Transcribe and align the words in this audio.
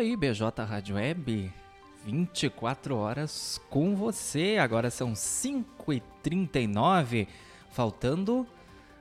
aí, 0.00 0.16
BJ 0.16 0.64
Rádio 0.64 0.96
Web. 0.96 1.52
24 2.04 2.96
horas 2.96 3.60
com 3.68 3.94
você. 3.94 4.56
Agora 4.58 4.90
são 4.90 5.12
5h39, 5.12 7.28
faltando 7.70 8.46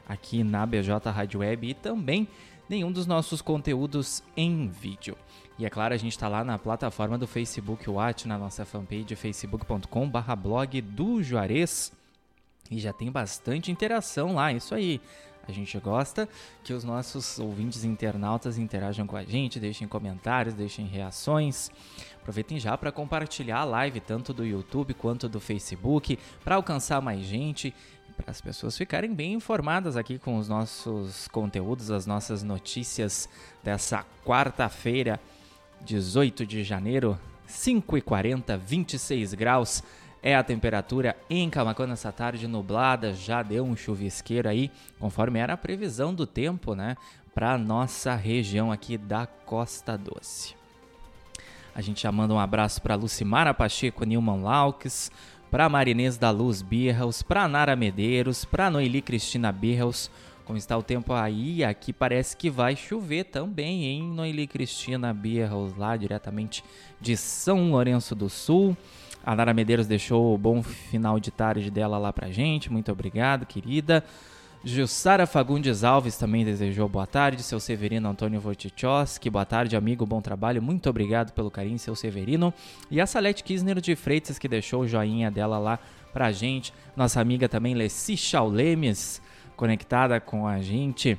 aqui 0.09 0.43
na 0.43 0.65
BJ 0.65 1.11
Rádio 1.11 1.41
Web 1.41 1.69
e 1.69 1.75
também 1.75 2.27
nenhum 2.67 2.91
dos 2.91 3.07
nossos 3.07 3.43
conteúdos 3.43 4.23
em 4.35 4.69
vídeo. 4.69 5.19
E 5.59 5.67
é 5.67 5.69
claro, 5.69 5.93
a 5.93 5.99
gente 5.99 6.13
está 6.13 6.29
lá 6.29 6.43
na 6.43 6.59
plataforma 6.59 7.19
do 7.19 7.27
Facebook 7.27 7.91
Watch, 7.91 8.27
na 8.27 8.39
nossa 8.39 8.65
fanpage 8.65 9.15
facebook.com/barra 9.15 10.35
blog 10.35 10.81
do 10.81 11.23
Juarez. 11.23 11.93
E 12.71 12.79
já 12.79 12.95
tem 12.95 13.13
bastante 13.13 13.71
interação 13.71 14.35
lá, 14.35 14.51
isso 14.51 14.75
aí. 14.75 14.99
A 15.49 15.53
gente 15.53 15.79
gosta 15.79 16.29
que 16.63 16.75
os 16.75 16.85
nossos 16.85 17.39
ouvintes 17.39 17.83
internautas 17.83 18.59
interajam 18.59 19.07
com 19.07 19.17
a 19.17 19.25
gente, 19.25 19.59
deixem 19.59 19.89
comentários, 19.89 20.55
deixem 20.55 20.87
reações. 20.87 21.71
Aproveitem 22.29 22.61
já 22.61 22.77
para 22.77 22.93
compartilhar 22.93 23.61
a 23.61 23.65
live 23.65 24.01
tanto 24.01 24.35
do 24.35 24.45
YouTube 24.45 24.93
quanto 24.93 25.31
do 25.31 25.41
Facebook 25.41 26.19
para 26.45 26.57
alcançar 26.57 27.01
mais 27.01 27.21
gente, 27.21 27.75
para 28.19 28.31
as 28.31 28.39
pessoas 28.39 28.77
ficarem 28.77 29.15
bem 29.15 29.33
informadas 29.33 29.97
aqui 29.97 30.19
com 30.19 30.37
os 30.37 30.47
nossos 30.47 31.27
conteúdos, 31.29 31.91
as 31.91 32.05
nossas 32.05 32.43
notícias 32.43 33.31
dessa 33.65 34.05
quarta-feira. 34.27 35.19
18 35.81 36.45
de 36.45 36.63
janeiro, 36.63 37.19
5h40, 37.49 38.59
26 38.59 39.33
graus 39.33 39.83
é 40.23 40.37
a 40.37 40.45
temperatura 40.45 41.17
em 41.31 41.49
Camacuã 41.49 41.87
nessa 41.87 42.13
tarde 42.13 42.47
nublada, 42.47 43.15
já 43.15 43.43
deu 43.43 43.65
um 43.65 43.75
chuvisqueiro 43.75 44.51
aí, 44.51 44.71
conforme 44.99 45.39
era 45.39 45.55
a 45.55 45.57
previsão 45.57 46.13
do 46.13 46.27
tempo, 46.27 46.75
né, 46.75 46.95
para 47.35 47.57
nossa 47.57 48.15
região 48.15 48.71
aqui 48.71 48.99
da 48.99 49.27
Costa 49.27 49.97
Doce. 49.97 50.58
A 51.79 51.81
gente 51.81 52.03
já 52.03 52.11
manda 52.11 52.35
um 52.35 52.41
abraço 52.41 52.83
para 52.83 52.97
Lucimara 52.97 53.55
Pacheco, 53.55 54.05
Nilman 54.05 54.43
Laux, 54.43 55.13
para 55.49 55.69
Marinês 55.69 56.19
da 56.19 56.29
Luz 56.29 56.61
Birros, 56.61 57.23
para 57.23 57.47
Nara 57.47 57.77
Medeiros, 57.77 58.45
para 58.45 58.69
Noeli 58.69 59.01
Cristina 59.01 59.53
Birros, 59.53 60.11
como 60.45 60.59
está 60.59 60.77
o 60.77 60.83
tempo 60.83 61.13
aí, 61.13 61.63
aqui 61.63 61.93
parece 61.93 62.37
que 62.37 62.51
vai 62.51 62.75
chover 62.75 63.27
também 63.27 63.85
em 63.85 64.03
Noeli 64.03 64.49
Cristina 64.49 65.15
Bierros, 65.15 65.77
lá 65.77 65.97
diretamente 65.97 66.65
de 67.01 67.17
São 67.17 67.71
Lourenço 67.71 68.13
do 68.13 68.29
Sul. 68.29 68.77
A 69.25 69.37
Nara 69.37 69.55
Medeiros 69.55 69.87
deixou 69.87 70.35
o 70.35 70.39
bom 70.39 70.65
final 70.65 71.21
de 71.21 71.31
tarde 71.31 71.71
dela 71.71 71.97
lá 71.97 72.13
pra 72.13 72.29
gente. 72.29 72.73
Muito 72.73 72.91
obrigado, 72.91 73.47
querida. 73.47 74.03
Jussara 74.69 75.27
Fagundes 75.27 75.83
Alves 75.83 76.19
também 76.19 76.45
desejou 76.45 76.87
boa 76.91 77.07
tarde. 77.07 77.43
Seu 77.43 77.59
Severino 77.59 78.07
Antônio 78.07 78.39
Wojciechowski, 78.39 79.31
boa 79.31 79.47
tarde, 79.47 79.75
amigo, 79.75 80.05
bom 80.05 80.21
trabalho. 80.21 80.61
Muito 80.61 80.91
obrigado 80.91 81.33
pelo 81.33 81.51
carinho, 81.51 81.79
seu 81.79 81.97
Severino. 81.97 82.53
E 82.91 83.01
a 83.01 83.07
Salete 83.07 83.43
Kisner 83.43 83.81
de 83.81 83.97
Freitas, 83.97 84.39
que 84.39 84.47
deixou 84.47 84.83
o 84.83 84.87
joinha 84.87 85.31
dela 85.31 85.59
lá 85.59 85.79
pra 86.13 86.31
gente. 86.33 86.75
Nossa 86.95 87.19
amiga 87.19 87.49
também, 87.49 87.73
Leci 87.73 88.15
Chaulemes 88.15 89.23
conectada 89.57 90.21
com 90.21 90.47
a 90.47 90.61
gente 90.61 91.19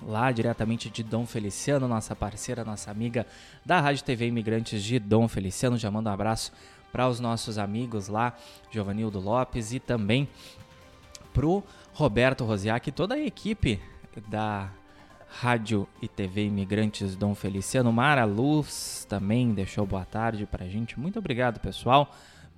lá 0.00 0.30
diretamente 0.30 0.88
de 0.88 1.02
Dom 1.02 1.26
Feliciano, 1.26 1.88
nossa 1.88 2.14
parceira, 2.14 2.64
nossa 2.64 2.88
amiga 2.88 3.26
da 3.66 3.80
Rádio 3.80 4.04
TV 4.04 4.28
Imigrantes 4.28 4.80
de 4.80 5.00
Dom 5.00 5.26
Feliciano. 5.26 5.76
Já 5.76 5.90
mando 5.90 6.08
um 6.08 6.12
abraço 6.12 6.52
para 6.92 7.08
os 7.08 7.18
nossos 7.18 7.58
amigos 7.58 8.06
lá, 8.06 8.32
Giovanildo 8.70 9.18
Lopes 9.18 9.72
e 9.72 9.80
também 9.80 10.28
pro 11.32 11.62
Roberto 11.92 12.44
Rosiak 12.44 12.88
e 12.88 12.92
toda 12.92 13.14
a 13.14 13.20
equipe 13.20 13.80
da 14.28 14.70
Rádio 15.28 15.86
e 16.02 16.08
TV 16.08 16.46
Imigrantes 16.46 17.14
Dom 17.16 17.34
Feliciano. 17.34 17.92
Mara 17.92 18.24
Luz 18.24 19.06
também 19.08 19.52
deixou 19.52 19.86
boa 19.86 20.04
tarde 20.04 20.46
para 20.46 20.64
a 20.64 20.68
gente. 20.68 20.98
Muito 20.98 21.18
obrigado, 21.18 21.60
pessoal 21.60 22.10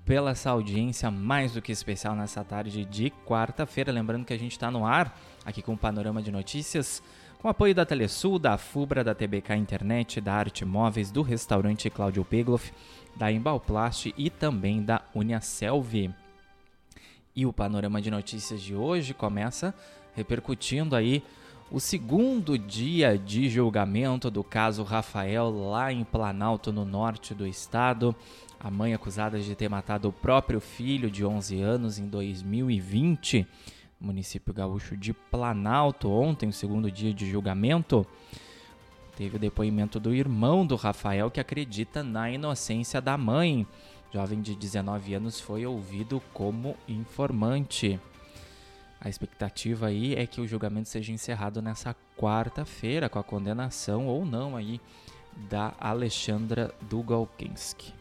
pela 0.04 0.32
essa 0.32 0.50
audiência 0.50 1.10
mais 1.10 1.52
do 1.52 1.62
que 1.62 1.70
especial 1.70 2.14
nessa 2.16 2.42
tarde 2.42 2.84
de 2.84 3.10
quarta-feira. 3.24 3.92
Lembrando 3.92 4.24
que 4.24 4.32
a 4.32 4.38
gente 4.38 4.52
está 4.52 4.70
no 4.70 4.84
ar 4.84 5.18
aqui 5.44 5.62
com 5.62 5.74
o 5.74 5.78
Panorama 5.78 6.22
de 6.22 6.32
Notícias, 6.32 7.02
com 7.40 7.48
apoio 7.48 7.74
da 7.74 7.84
Telesul, 7.84 8.38
da 8.38 8.56
Fubra, 8.58 9.04
da 9.04 9.14
TBK 9.14 9.54
Internet, 9.54 10.20
da 10.20 10.34
Arte 10.34 10.64
Móveis, 10.64 11.10
do 11.10 11.22
restaurante 11.22 11.90
Cláudio 11.90 12.24
Pegloff, 12.24 12.72
da 13.16 13.30
Embalplast 13.30 14.12
e 14.16 14.30
também 14.30 14.82
da 14.82 15.02
Uniaselv. 15.14 16.21
E 17.34 17.46
o 17.46 17.52
Panorama 17.52 18.02
de 18.02 18.10
Notícias 18.10 18.60
de 18.60 18.74
hoje 18.74 19.14
começa 19.14 19.74
repercutindo 20.14 20.94
aí 20.94 21.22
o 21.70 21.80
segundo 21.80 22.58
dia 22.58 23.16
de 23.16 23.48
julgamento 23.48 24.30
do 24.30 24.44
caso 24.44 24.82
Rafael 24.82 25.48
lá 25.48 25.90
em 25.90 26.04
Planalto, 26.04 26.70
no 26.70 26.84
norte 26.84 27.32
do 27.32 27.46
estado. 27.46 28.14
A 28.60 28.70
mãe 28.70 28.92
acusada 28.92 29.40
de 29.40 29.54
ter 29.54 29.70
matado 29.70 30.10
o 30.10 30.12
próprio 30.12 30.60
filho 30.60 31.10
de 31.10 31.24
11 31.24 31.62
anos 31.62 31.98
em 31.98 32.06
2020, 32.06 33.46
no 33.98 34.08
município 34.08 34.52
gaúcho 34.52 34.94
de 34.94 35.14
Planalto. 35.14 36.10
Ontem, 36.10 36.50
o 36.50 36.52
segundo 36.52 36.90
dia 36.90 37.14
de 37.14 37.30
julgamento, 37.30 38.06
teve 39.16 39.36
o 39.36 39.40
depoimento 39.40 39.98
do 39.98 40.14
irmão 40.14 40.66
do 40.66 40.76
Rafael 40.76 41.30
que 41.30 41.40
acredita 41.40 42.02
na 42.02 42.30
inocência 42.30 43.00
da 43.00 43.16
mãe. 43.16 43.66
Jovem 44.12 44.42
de 44.42 44.54
19 44.54 45.14
anos 45.14 45.40
foi 45.40 45.64
ouvido 45.64 46.22
como 46.34 46.76
informante. 46.86 47.98
A 49.00 49.08
expectativa 49.08 49.86
aí 49.86 50.14
é 50.14 50.26
que 50.26 50.40
o 50.40 50.46
julgamento 50.46 50.88
seja 50.88 51.12
encerrado 51.12 51.62
nessa 51.62 51.96
quarta-feira 52.16 53.08
com 53.08 53.18
a 53.18 53.24
condenação 53.24 54.06
ou 54.06 54.24
não 54.24 54.54
aí 54.54 54.80
da 55.50 55.74
Alexandra 55.80 56.72
Dugalkinski. 56.82 57.92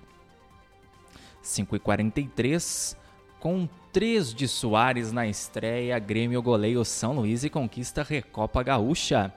5h43, 1.44 2.96
com 3.40 3.68
3 3.92 4.34
de 4.34 4.48
Soares 4.48 5.12
na 5.12 5.26
estreia, 5.26 5.98
Grêmio 5.98 6.42
goleia 6.42 6.80
o 6.80 6.86
São 6.86 7.14
Luís 7.14 7.44
e 7.44 7.50
conquista 7.50 8.04
Recopa 8.04 8.62
Gaúcha. 8.62 9.34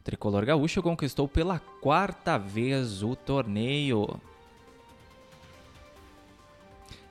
O 0.00 0.02
tricolor 0.02 0.44
gaúcho 0.44 0.82
conquistou 0.82 1.28
pela 1.28 1.58
quarta 1.58 2.36
vez 2.36 3.02
o 3.02 3.14
torneio. 3.14 4.20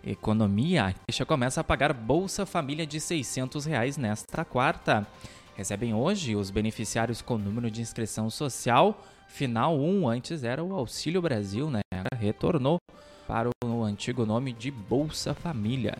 Economia. 0.05 0.93
Deixa 1.07 1.25
começa 1.25 1.61
a 1.61 1.63
pagar 1.63 1.93
Bolsa 1.93 2.45
Família 2.45 2.85
de 2.85 2.99
600 2.99 3.65
reais 3.65 3.97
nesta 3.97 4.43
quarta. 4.43 5.07
Recebem 5.55 5.93
hoje 5.93 6.35
os 6.35 6.49
beneficiários 6.49 7.21
com 7.21 7.37
número 7.37 7.71
de 7.71 7.81
inscrição 7.81 8.29
social. 8.29 9.01
Final 9.27 9.79
1, 9.79 10.07
antes 10.07 10.43
era 10.43 10.63
o 10.63 10.73
Auxílio 10.73 11.21
Brasil, 11.21 11.69
né? 11.69 11.81
Retornou 12.15 12.77
para 13.27 13.49
o 13.63 13.83
antigo 13.83 14.25
nome 14.25 14.51
de 14.51 14.69
Bolsa 14.69 15.33
Família. 15.33 15.97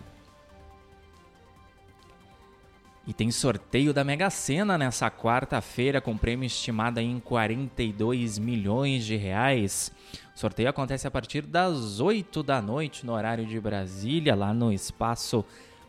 E 3.05 3.13
tem 3.13 3.29
sorteio 3.31 3.93
da 3.93 4.01
Mega 4.01 4.29
Sena 4.29 4.77
nessa 4.77 5.11
quarta-feira 5.11 5.99
com 5.99 6.17
prêmio 6.17 6.47
estimado 6.47 7.01
em 7.01 7.19
42 7.19 8.39
milhões 8.39 9.05
de 9.05 9.17
reais. 9.17 9.91
O 10.33 10.39
sorteio 10.39 10.69
acontece 10.69 11.05
a 11.05 11.11
partir 11.11 11.41
das 11.41 11.99
8 11.99 12.41
da 12.41 12.61
noite 12.61 13.05
no 13.05 13.11
horário 13.11 13.45
de 13.45 13.59
Brasília, 13.59 14.33
lá 14.33 14.53
no 14.53 14.71
espaço 14.71 15.43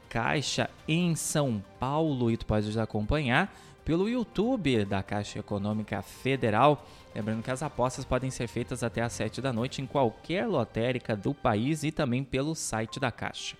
Caixa 0.08 0.68
em 0.88 1.14
São 1.14 1.62
Paulo 1.78 2.32
e 2.32 2.36
tu 2.36 2.46
pode 2.46 2.78
acompanhar 2.80 3.54
pelo 3.84 4.08
YouTube 4.08 4.84
da 4.84 5.00
Caixa 5.02 5.38
Econômica 5.38 6.02
Federal. 6.02 6.84
Lembrando 7.14 7.44
que 7.44 7.50
as 7.50 7.62
apostas 7.62 8.04
podem 8.04 8.30
ser 8.30 8.48
feitas 8.48 8.82
até 8.82 9.02
às 9.02 9.12
7 9.12 9.40
da 9.40 9.52
noite 9.52 9.80
em 9.80 9.86
qualquer 9.86 10.46
lotérica 10.46 11.14
do 11.14 11.32
país 11.32 11.84
e 11.84 11.92
também 11.92 12.24
pelo 12.24 12.56
site 12.56 12.98
da 12.98 13.12
Caixa. 13.12 13.56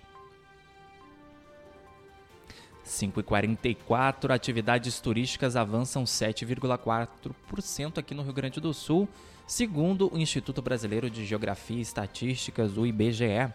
5h44, 2.85 4.29
atividades 4.29 4.99
turísticas 4.99 5.55
avançam 5.55 6.03
7,4% 6.03 7.97
aqui 7.97 8.13
no 8.13 8.21
Rio 8.21 8.33
Grande 8.33 8.61
do 8.61 8.73
Sul, 8.73 9.09
segundo 9.47 10.13
o 10.13 10.19
Instituto 10.19 10.61
Brasileiro 10.61 11.09
de 11.09 11.25
Geografia 11.25 11.77
e 11.77 11.81
Estatísticas, 11.81 12.77
o 12.77 12.85
IBGE. 12.85 13.51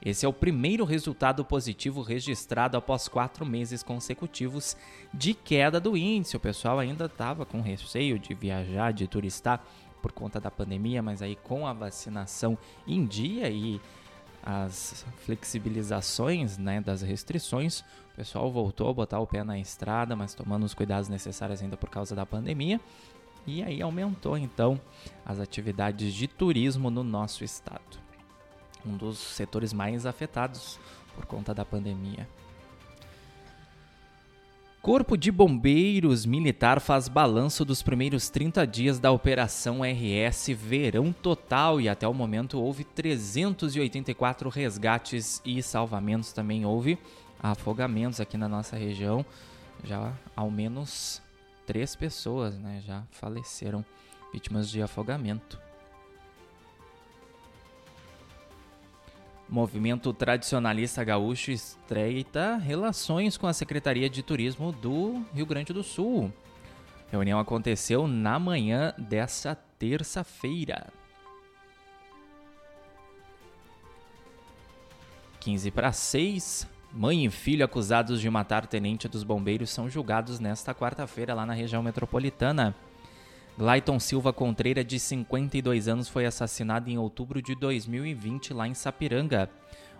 Esse 0.00 0.24
é 0.24 0.28
o 0.28 0.32
primeiro 0.32 0.84
resultado 0.84 1.44
positivo 1.44 2.02
registrado 2.02 2.76
após 2.76 3.08
quatro 3.08 3.44
meses 3.44 3.82
consecutivos 3.82 4.76
de 5.12 5.34
queda 5.34 5.80
do 5.80 5.96
índice. 5.96 6.36
O 6.36 6.40
pessoal 6.40 6.78
ainda 6.78 7.06
estava 7.06 7.44
com 7.44 7.60
receio 7.60 8.16
de 8.16 8.32
viajar, 8.32 8.92
de 8.92 9.08
turistar 9.08 9.60
por 10.00 10.12
conta 10.12 10.38
da 10.38 10.52
pandemia, 10.52 11.02
mas 11.02 11.20
aí 11.20 11.34
com 11.34 11.66
a 11.66 11.72
vacinação 11.72 12.56
em 12.86 13.04
dia 13.04 13.50
e 13.50 13.80
as 14.50 15.04
flexibilizações 15.26 16.56
né, 16.56 16.80
das 16.80 17.02
restrições, 17.02 17.80
o 17.80 18.16
pessoal 18.16 18.50
voltou 18.50 18.88
a 18.88 18.94
botar 18.94 19.20
o 19.20 19.26
pé 19.26 19.44
na 19.44 19.58
estrada, 19.58 20.16
mas 20.16 20.32
tomando 20.32 20.64
os 20.64 20.72
cuidados 20.72 21.06
necessários 21.06 21.60
ainda 21.60 21.76
por 21.76 21.90
causa 21.90 22.16
da 22.16 22.24
pandemia. 22.24 22.80
E 23.46 23.62
aí 23.62 23.82
aumentou 23.82 24.38
então 24.38 24.80
as 25.22 25.38
atividades 25.38 26.14
de 26.14 26.26
turismo 26.26 26.88
no 26.88 27.04
nosso 27.04 27.44
estado. 27.44 27.98
Um 28.86 28.96
dos 28.96 29.18
setores 29.18 29.74
mais 29.74 30.06
afetados 30.06 30.80
por 31.14 31.26
conta 31.26 31.52
da 31.52 31.64
pandemia. 31.66 32.26
Corpo 34.88 35.18
de 35.18 35.30
Bombeiros 35.30 36.24
Militar 36.24 36.80
faz 36.80 37.08
balanço 37.08 37.62
dos 37.62 37.82
primeiros 37.82 38.30
30 38.30 38.66
dias 38.66 38.98
da 38.98 39.12
Operação 39.12 39.80
RS 39.82 40.48
Verão 40.56 41.12
Total 41.12 41.78
e 41.78 41.90
até 41.90 42.08
o 42.08 42.14
momento 42.14 42.58
houve 42.58 42.84
384 42.84 44.48
resgates 44.48 45.42
e 45.44 45.62
salvamentos. 45.62 46.32
Também 46.32 46.64
houve 46.64 46.98
afogamentos 47.38 48.18
aqui 48.18 48.38
na 48.38 48.48
nossa 48.48 48.78
região. 48.78 49.26
Já 49.84 50.10
ao 50.34 50.50
menos 50.50 51.20
três 51.66 51.94
pessoas 51.94 52.58
né, 52.58 52.82
já 52.86 53.02
faleceram 53.10 53.84
vítimas 54.32 54.70
de 54.70 54.80
afogamento. 54.80 55.67
Movimento 59.48 60.12
Tradicionalista 60.12 61.02
Gaúcho 61.02 61.50
estreita 61.50 62.56
relações 62.56 63.38
com 63.38 63.46
a 63.46 63.52
Secretaria 63.54 64.08
de 64.10 64.22
Turismo 64.22 64.72
do 64.72 65.24
Rio 65.34 65.46
Grande 65.46 65.72
do 65.72 65.82
Sul. 65.82 66.30
A 67.08 67.12
reunião 67.12 67.38
aconteceu 67.38 68.06
na 68.06 68.38
manhã 68.38 68.92
desta 68.98 69.54
terça-feira. 69.54 70.88
15 75.40 75.70
para 75.70 75.92
6. 75.92 76.68
Mãe 76.92 77.24
e 77.24 77.30
filho 77.30 77.64
acusados 77.64 78.20
de 78.20 78.28
matar 78.28 78.66
tenente 78.66 79.08
dos 79.08 79.22
bombeiros 79.22 79.70
são 79.70 79.88
julgados 79.88 80.38
nesta 80.38 80.74
quarta-feira 80.74 81.32
lá 81.32 81.46
na 81.46 81.54
região 81.54 81.82
metropolitana. 81.82 82.74
Glayton 83.58 83.98
Silva 83.98 84.32
Contreira, 84.32 84.84
de 84.84 85.00
52 85.00 85.88
anos, 85.88 86.08
foi 86.08 86.24
assassinado 86.24 86.88
em 86.88 86.96
outubro 86.96 87.42
de 87.42 87.56
2020 87.56 88.54
lá 88.54 88.68
em 88.68 88.72
Sapiranga. 88.72 89.50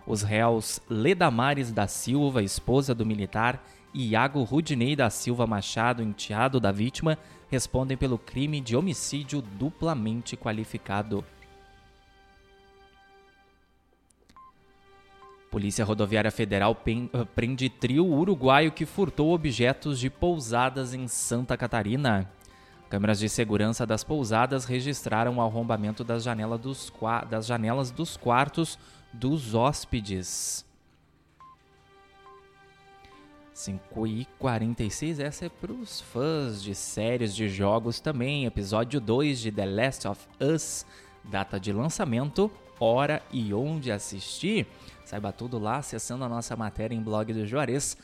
Os 0.06 0.22
réus 0.22 0.80
Ledamares 0.88 1.72
da 1.72 1.88
Silva, 1.88 2.40
esposa 2.40 2.94
do 2.94 3.04
militar, 3.04 3.60
e 3.92 4.10
Iago 4.10 4.44
Rudinei 4.44 4.94
da 4.94 5.10
Silva 5.10 5.44
Machado, 5.44 6.04
enteado 6.04 6.60
da 6.60 6.70
vítima, 6.70 7.18
respondem 7.50 7.96
pelo 7.96 8.16
crime 8.16 8.60
de 8.60 8.76
homicídio 8.76 9.42
duplamente 9.42 10.36
qualificado. 10.36 11.24
Polícia 15.50 15.84
Rodoviária 15.84 16.30
Federal 16.30 16.80
eh, 16.86 17.24
prende 17.34 17.68
trio 17.68 18.06
uruguaio 18.06 18.70
que 18.70 18.86
furtou 18.86 19.34
objetos 19.34 19.98
de 19.98 20.08
pousadas 20.08 20.94
em 20.94 21.08
Santa 21.08 21.56
Catarina. 21.56 22.37
Câmeras 22.88 23.18
de 23.18 23.28
segurança 23.28 23.84
das 23.84 24.02
pousadas 24.02 24.64
registraram 24.64 25.36
o 25.36 25.42
arrombamento 25.42 26.02
das, 26.02 26.22
janela 26.22 26.56
dos, 26.56 26.90
das 27.28 27.46
janelas 27.46 27.90
dos 27.90 28.16
quartos 28.16 28.78
dos 29.12 29.54
hóspedes. 29.54 30.64
5 33.52 34.06
e 34.06 34.24
46, 34.38 35.18
essa 35.18 35.46
é 35.46 35.48
para 35.48 35.72
os 35.72 36.00
fãs 36.00 36.62
de 36.62 36.74
séries 36.74 37.34
de 37.34 37.48
jogos 37.48 38.00
também. 38.00 38.46
Episódio 38.46 39.00
2 39.00 39.40
de 39.40 39.52
The 39.52 39.66
Last 39.66 40.08
of 40.08 40.26
Us, 40.40 40.86
data 41.24 41.58
de 41.58 41.72
lançamento, 41.72 42.50
hora 42.80 43.20
e 43.32 43.52
onde 43.52 43.92
assistir. 43.92 44.66
Saiba 45.04 45.32
tudo 45.32 45.58
lá 45.58 45.78
acessando 45.78 46.24
a 46.24 46.28
nossa 46.28 46.56
matéria 46.56 46.94
em 46.94 47.02
blog 47.02 47.34
do 47.34 47.44
Juarez 47.44 47.98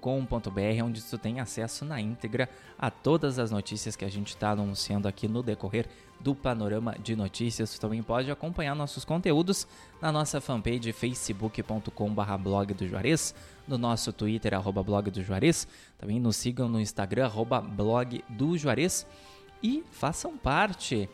com.br 0.00 0.84
onde 0.84 1.02
tu 1.02 1.18
tem 1.18 1.40
acesso 1.40 1.84
na 1.84 2.00
íntegra 2.00 2.48
a 2.78 2.90
todas 2.90 3.38
as 3.38 3.50
notícias 3.50 3.96
que 3.96 4.04
a 4.04 4.08
gente 4.08 4.28
está 4.28 4.50
anunciando 4.50 5.08
aqui 5.08 5.26
no 5.26 5.42
decorrer 5.42 5.86
do 6.20 6.34
Panorama 6.34 6.96
de 7.02 7.16
Notícias. 7.16 7.74
Tu 7.74 7.80
também 7.80 8.02
pode 8.02 8.30
acompanhar 8.30 8.74
nossos 8.74 9.04
conteúdos 9.04 9.66
na 10.00 10.12
nossa 10.12 10.40
fanpage 10.40 10.92
facebook.com.br 10.92 12.36
blog 12.40 12.74
do 12.74 12.86
Juarez, 12.86 13.34
no 13.66 13.76
nosso 13.76 14.12
Twitter, 14.12 14.54
arroba 14.54 14.82
blog 14.82 15.10
do 15.10 15.22
Juarez. 15.22 15.66
Também 15.98 16.20
nos 16.20 16.36
sigam 16.36 16.68
no 16.68 16.80
Instagram, 16.80 17.24
arroba 17.24 17.60
blog 17.60 18.22
do 18.28 18.56
Juarez. 18.56 19.06
E 19.60 19.82
façam 19.90 20.36
parte 20.36 21.08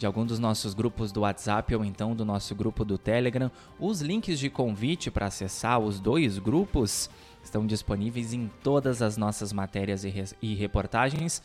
de 0.00 0.06
algum 0.06 0.24
dos 0.24 0.38
nossos 0.38 0.72
grupos 0.72 1.12
do 1.12 1.20
WhatsApp 1.20 1.74
ou 1.74 1.84
então 1.84 2.16
do 2.16 2.24
nosso 2.24 2.54
grupo 2.54 2.86
do 2.86 2.96
Telegram. 2.96 3.50
Os 3.78 4.00
links 4.00 4.38
de 4.38 4.48
convite 4.48 5.10
para 5.10 5.26
acessar 5.26 5.78
os 5.78 6.00
dois 6.00 6.38
grupos 6.38 7.10
estão 7.42 7.66
disponíveis 7.66 8.32
em 8.32 8.50
todas 8.62 9.02
as 9.02 9.16
nossas 9.16 9.52
matérias 9.52 10.04
e, 10.04 10.12
e 10.40 10.54
reportagens. 10.54 11.42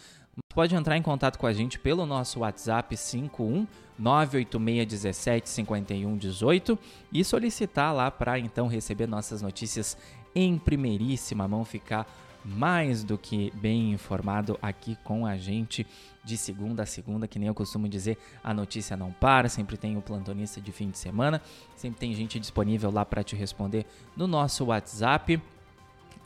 Pode 0.53 0.75
entrar 0.75 0.97
em 0.97 1.01
contato 1.01 1.37
com 1.37 1.47
a 1.47 1.53
gente 1.53 1.79
pelo 1.79 2.05
nosso 2.05 2.39
WhatsApp 2.39 2.95
51 2.95 3.65
98617 3.97 5.49
5118 5.49 6.77
e 7.11 7.23
solicitar 7.23 7.93
lá 7.93 8.11
para 8.11 8.37
então 8.37 8.67
receber 8.67 9.07
nossas 9.07 9.41
notícias 9.41 9.97
em 10.33 10.57
primeiríssima 10.57 11.47
mão, 11.47 11.63
ficar 11.63 12.05
mais 12.43 13.03
do 13.03 13.17
que 13.17 13.51
bem 13.55 13.91
informado 13.91 14.57
aqui 14.61 14.95
com 15.03 15.25
a 15.25 15.35
gente 15.35 15.85
de 16.23 16.37
segunda 16.37 16.83
a 16.83 16.85
segunda, 16.85 17.27
que 17.27 17.39
nem 17.39 17.47
eu 17.47 17.53
costumo 17.53 17.87
dizer, 17.87 18.17
a 18.43 18.53
notícia 18.53 18.95
não 18.95 19.11
para, 19.11 19.49
sempre 19.49 19.77
tem 19.77 19.97
o 19.97 20.01
plantonista 20.01 20.61
de 20.61 20.71
fim 20.71 20.89
de 20.89 20.97
semana, 20.97 21.41
sempre 21.75 21.99
tem 21.99 22.13
gente 22.13 22.39
disponível 22.39 22.91
lá 22.91 23.05
para 23.05 23.23
te 23.23 23.35
responder 23.35 23.85
no 24.15 24.27
nosso 24.27 24.65
WhatsApp. 24.65 25.41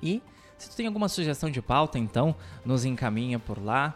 E 0.02 0.22
se 0.58 0.70
tu 0.70 0.76
tem 0.76 0.88
alguma 0.88 1.08
sugestão 1.08 1.50
de 1.50 1.62
pauta, 1.62 1.98
então 1.98 2.36
nos 2.66 2.86
encaminha 2.86 3.40
por 3.40 3.64
lá, 3.64 3.96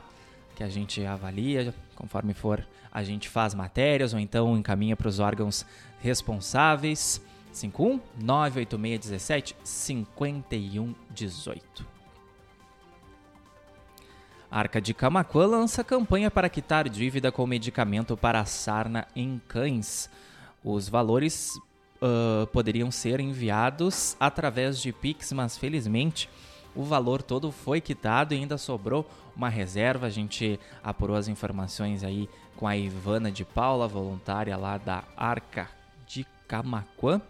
que 0.55 0.63
a 0.63 0.69
gente 0.69 1.03
avalia, 1.05 1.73
conforme 1.95 2.33
for 2.33 2.65
a 2.93 3.03
gente 3.03 3.27
faz 3.27 3.53
matérias 3.55 4.13
ou 4.13 4.19
então 4.19 4.55
encaminha 4.55 4.95
para 4.95 5.07
os 5.07 5.19
órgãos 5.19 5.65
responsáveis. 5.99 7.19
51 7.51 7.99
98617 8.19 9.55
5118. 9.63 11.87
Arca 14.49 14.79
de 14.79 14.93
Camacuã 14.93 15.47
lança 15.47 15.83
campanha 15.83 16.29
para 16.29 16.49
quitar 16.49 16.87
dívida 16.87 17.31
com 17.31 17.47
medicamento 17.47 18.15
para 18.15 18.45
sarna 18.45 19.07
em 19.15 19.41
cães. 19.47 20.07
Os 20.63 20.87
valores 20.87 21.59
uh, 22.03 22.45
poderiam 22.47 22.91
ser 22.91 23.21
enviados 23.21 24.17
através 24.19 24.81
de 24.81 24.91
Pix, 24.91 25.31
mas 25.31 25.57
felizmente 25.57 26.29
o 26.75 26.83
valor 26.83 27.21
todo 27.21 27.51
foi 27.51 27.79
quitado 27.79 28.33
e 28.33 28.37
ainda 28.37 28.57
sobrou 28.57 29.09
uma 29.35 29.47
reserva. 29.47 30.07
A 30.07 30.09
gente 30.09 30.59
apurou 30.83 31.15
as 31.15 31.27
informações 31.27 32.03
aí 32.03 32.29
com 32.57 32.67
a 32.67 32.75
Ivana 32.75 33.31
de 33.31 33.45
Paula, 33.45 33.87
voluntária 33.87 34.55
lá 34.57 34.77
da 34.77 35.03
Arca 35.15 35.69
de 36.05 36.25
Camacuã. 36.47 37.21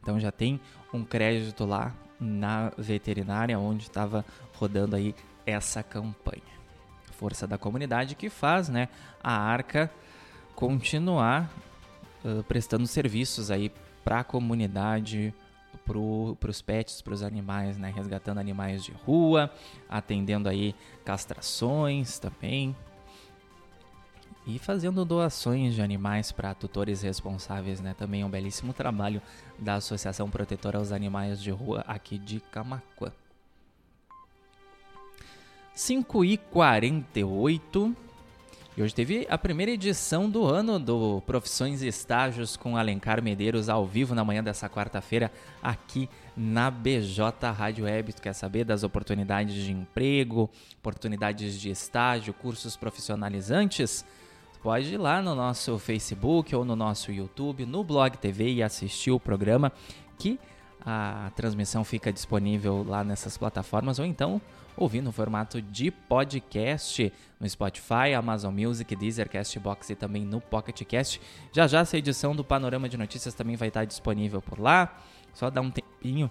Então 0.00 0.18
já 0.18 0.32
tem 0.32 0.60
um 0.92 1.04
crédito 1.04 1.64
lá 1.64 1.94
na 2.18 2.72
veterinária 2.76 3.58
onde 3.58 3.84
estava 3.84 4.24
rodando 4.54 4.96
aí 4.96 5.14
essa 5.46 5.82
campanha. 5.82 6.42
Força 7.12 7.46
da 7.46 7.56
comunidade 7.56 8.14
que 8.14 8.28
faz, 8.28 8.68
né, 8.68 8.88
a 9.22 9.32
Arca 9.32 9.90
continuar 10.54 11.50
prestando 12.48 12.86
serviços 12.86 13.50
aí 13.50 13.70
para 14.02 14.20
a 14.20 14.24
comunidade, 14.24 15.34
para 15.84 15.98
os 16.50 16.62
pets, 16.62 17.02
para 17.02 17.14
os 17.14 17.22
animais, 17.22 17.76
né? 17.76 17.92
Resgatando 17.94 18.38
animais 18.38 18.84
de 18.84 18.92
rua, 18.92 19.50
atendendo 19.88 20.48
aí 20.48 20.74
castrações 21.04 22.18
também. 22.18 22.74
E 24.46 24.58
fazendo 24.58 25.06
doações 25.06 25.74
de 25.74 25.80
animais 25.80 26.30
para 26.30 26.54
tutores 26.54 27.00
responsáveis, 27.00 27.80
né? 27.80 27.94
Também 27.94 28.20
é 28.20 28.26
um 28.26 28.30
belíssimo 28.30 28.74
trabalho 28.74 29.22
da 29.58 29.76
Associação 29.76 30.28
Protetora 30.28 30.78
aos 30.78 30.92
Animais 30.92 31.40
de 31.40 31.50
Rua 31.50 31.82
aqui 31.86 32.18
de 32.18 32.40
Camacuã. 32.40 33.10
5 35.74 36.24
e 36.24 36.36
48 36.36 37.96
E 38.76 38.82
hoje 38.82 38.92
teve 38.92 39.24
a 39.30 39.38
primeira 39.38 39.70
edição 39.70 40.28
do 40.28 40.44
ano 40.44 40.80
do 40.80 41.22
Profissões 41.24 41.80
e 41.80 41.86
Estágios 41.86 42.56
com 42.56 42.76
Alencar 42.76 43.22
Medeiros 43.22 43.68
ao 43.68 43.86
vivo 43.86 44.16
na 44.16 44.24
manhã 44.24 44.42
dessa 44.42 44.68
quarta-feira 44.68 45.30
aqui 45.62 46.10
na 46.36 46.72
BJ 46.72 47.52
Rádio 47.56 47.84
Web. 47.84 48.14
Tu 48.14 48.20
quer 48.20 48.32
saber 48.32 48.64
das 48.64 48.82
oportunidades 48.82 49.54
de 49.54 49.70
emprego, 49.70 50.50
oportunidades 50.80 51.60
de 51.60 51.70
estágio, 51.70 52.34
cursos 52.34 52.76
profissionalizantes? 52.76 54.04
Tu 54.54 54.58
pode 54.58 54.92
ir 54.92 54.98
lá 54.98 55.22
no 55.22 55.36
nosso 55.36 55.78
Facebook 55.78 56.52
ou 56.52 56.64
no 56.64 56.74
nosso 56.74 57.12
YouTube, 57.12 57.64
no 57.64 57.84
Blog 57.84 58.18
TV 58.18 58.54
e 58.54 58.60
assistir 58.60 59.12
o 59.12 59.20
programa 59.20 59.70
que 60.18 60.36
a 60.84 61.30
transmissão 61.36 61.84
fica 61.84 62.12
disponível 62.12 62.84
lá 62.84 63.04
nessas 63.04 63.38
plataformas 63.38 64.00
ou 64.00 64.04
então 64.04 64.40
ouvir 64.76 65.00
no 65.00 65.12
formato 65.12 65.60
de 65.60 65.90
podcast 65.90 67.12
no 67.38 67.48
Spotify, 67.48 68.14
Amazon 68.16 68.54
Music, 68.54 68.94
Deezer, 68.96 69.28
Castbox 69.28 69.90
e 69.90 69.94
também 69.94 70.24
no 70.24 70.40
Pocket 70.40 70.82
Cast. 70.84 71.20
Já 71.52 71.66
já 71.66 71.80
essa 71.80 71.96
edição 71.96 72.34
do 72.34 72.44
Panorama 72.44 72.88
de 72.88 72.96
Notícias 72.96 73.34
também 73.34 73.56
vai 73.56 73.68
estar 73.68 73.84
disponível 73.84 74.40
por 74.40 74.58
lá. 74.58 74.96
Só 75.32 75.50
dá 75.50 75.60
um 75.60 75.70
tempinho 75.70 76.30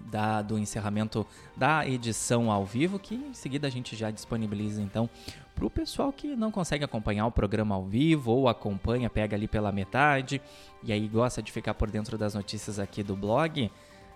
da, 0.00 0.42
do 0.42 0.58
encerramento 0.58 1.26
da 1.56 1.86
edição 1.86 2.50
ao 2.50 2.64
vivo, 2.64 2.98
que 2.98 3.14
em 3.14 3.34
seguida 3.34 3.66
a 3.66 3.70
gente 3.70 3.94
já 3.94 4.10
disponibiliza 4.10 4.82
então 4.82 5.08
para 5.54 5.66
o 5.66 5.70
pessoal 5.70 6.12
que 6.12 6.34
não 6.34 6.50
consegue 6.50 6.84
acompanhar 6.84 7.26
o 7.26 7.30
programa 7.30 7.74
ao 7.74 7.84
vivo 7.84 8.32
ou 8.32 8.48
acompanha, 8.48 9.08
pega 9.08 9.36
ali 9.36 9.46
pela 9.46 9.70
metade 9.70 10.40
e 10.82 10.92
aí 10.92 11.06
gosta 11.06 11.42
de 11.42 11.52
ficar 11.52 11.74
por 11.74 11.90
dentro 11.90 12.18
das 12.18 12.34
notícias 12.34 12.78
aqui 12.78 13.02
do 13.02 13.14
blog 13.14 13.70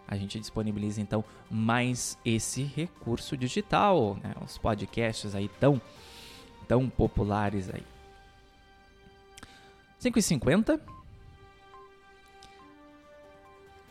a 0.09 0.17
gente 0.17 0.39
disponibiliza 0.39 1.01
então 1.01 1.25
mais 1.51 2.17
esse 2.25 2.63
recurso 2.63 3.37
digital, 3.37 4.17
né? 4.23 4.35
os 4.45 4.57
podcasts 4.59 5.35
aí 5.35 5.49
tão, 5.61 5.81
tão 6.69 6.89
populares 6.89 7.69
aí. 7.69 7.83
5,50 10.01 10.79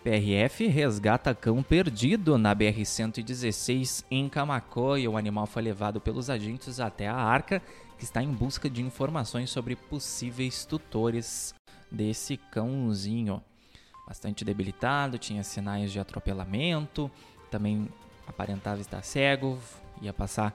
PRF 0.04 0.68
resgata 0.68 1.34
cão 1.34 1.64
perdido 1.64 2.38
na 2.38 2.56
BR-116 2.56 4.06
em 4.12 4.30
Camacó 4.30 4.98
e 4.98 5.08
o 5.08 5.18
animal 5.18 5.48
foi 5.48 5.64
levado 5.64 6.00
pelos 6.00 6.30
agentes 6.30 6.80
até 6.80 7.08
a 7.08 7.16
arca, 7.16 7.60
que 7.98 8.04
está 8.04 8.22
em 8.22 8.32
busca 8.32 8.70
de 8.70 8.84
informações 8.84 9.50
sobre 9.50 9.76
possíveis 9.76 10.64
tutores 10.64 11.56
desse 11.92 12.38
cãozinho 12.38 13.42
bastante 14.08 14.46
debilitado, 14.46 15.18
tinha 15.18 15.44
sinais 15.44 15.92
de 15.92 16.00
atropelamento, 16.00 17.10
também 17.50 17.90
aparentava 18.28 18.82
estar 18.82 19.02
cego, 19.02 19.58
ia 20.02 20.14
passar 20.14 20.54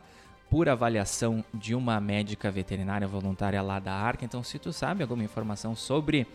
por 0.49 0.69
avaliação 0.69 1.45
de 1.55 1.75
uma 1.75 2.01
médica 2.01 2.51
veterinária 2.51 3.07
voluntária 3.07 3.63
lá 3.63 3.79
da 3.79 3.93
Arca. 3.93 4.25
Então, 4.25 4.43
se 4.43 4.59
tu 4.59 4.73
sabe 4.73 5.03
alguma 5.03 5.23
informação 5.23 5.77
sobre 5.77 6.27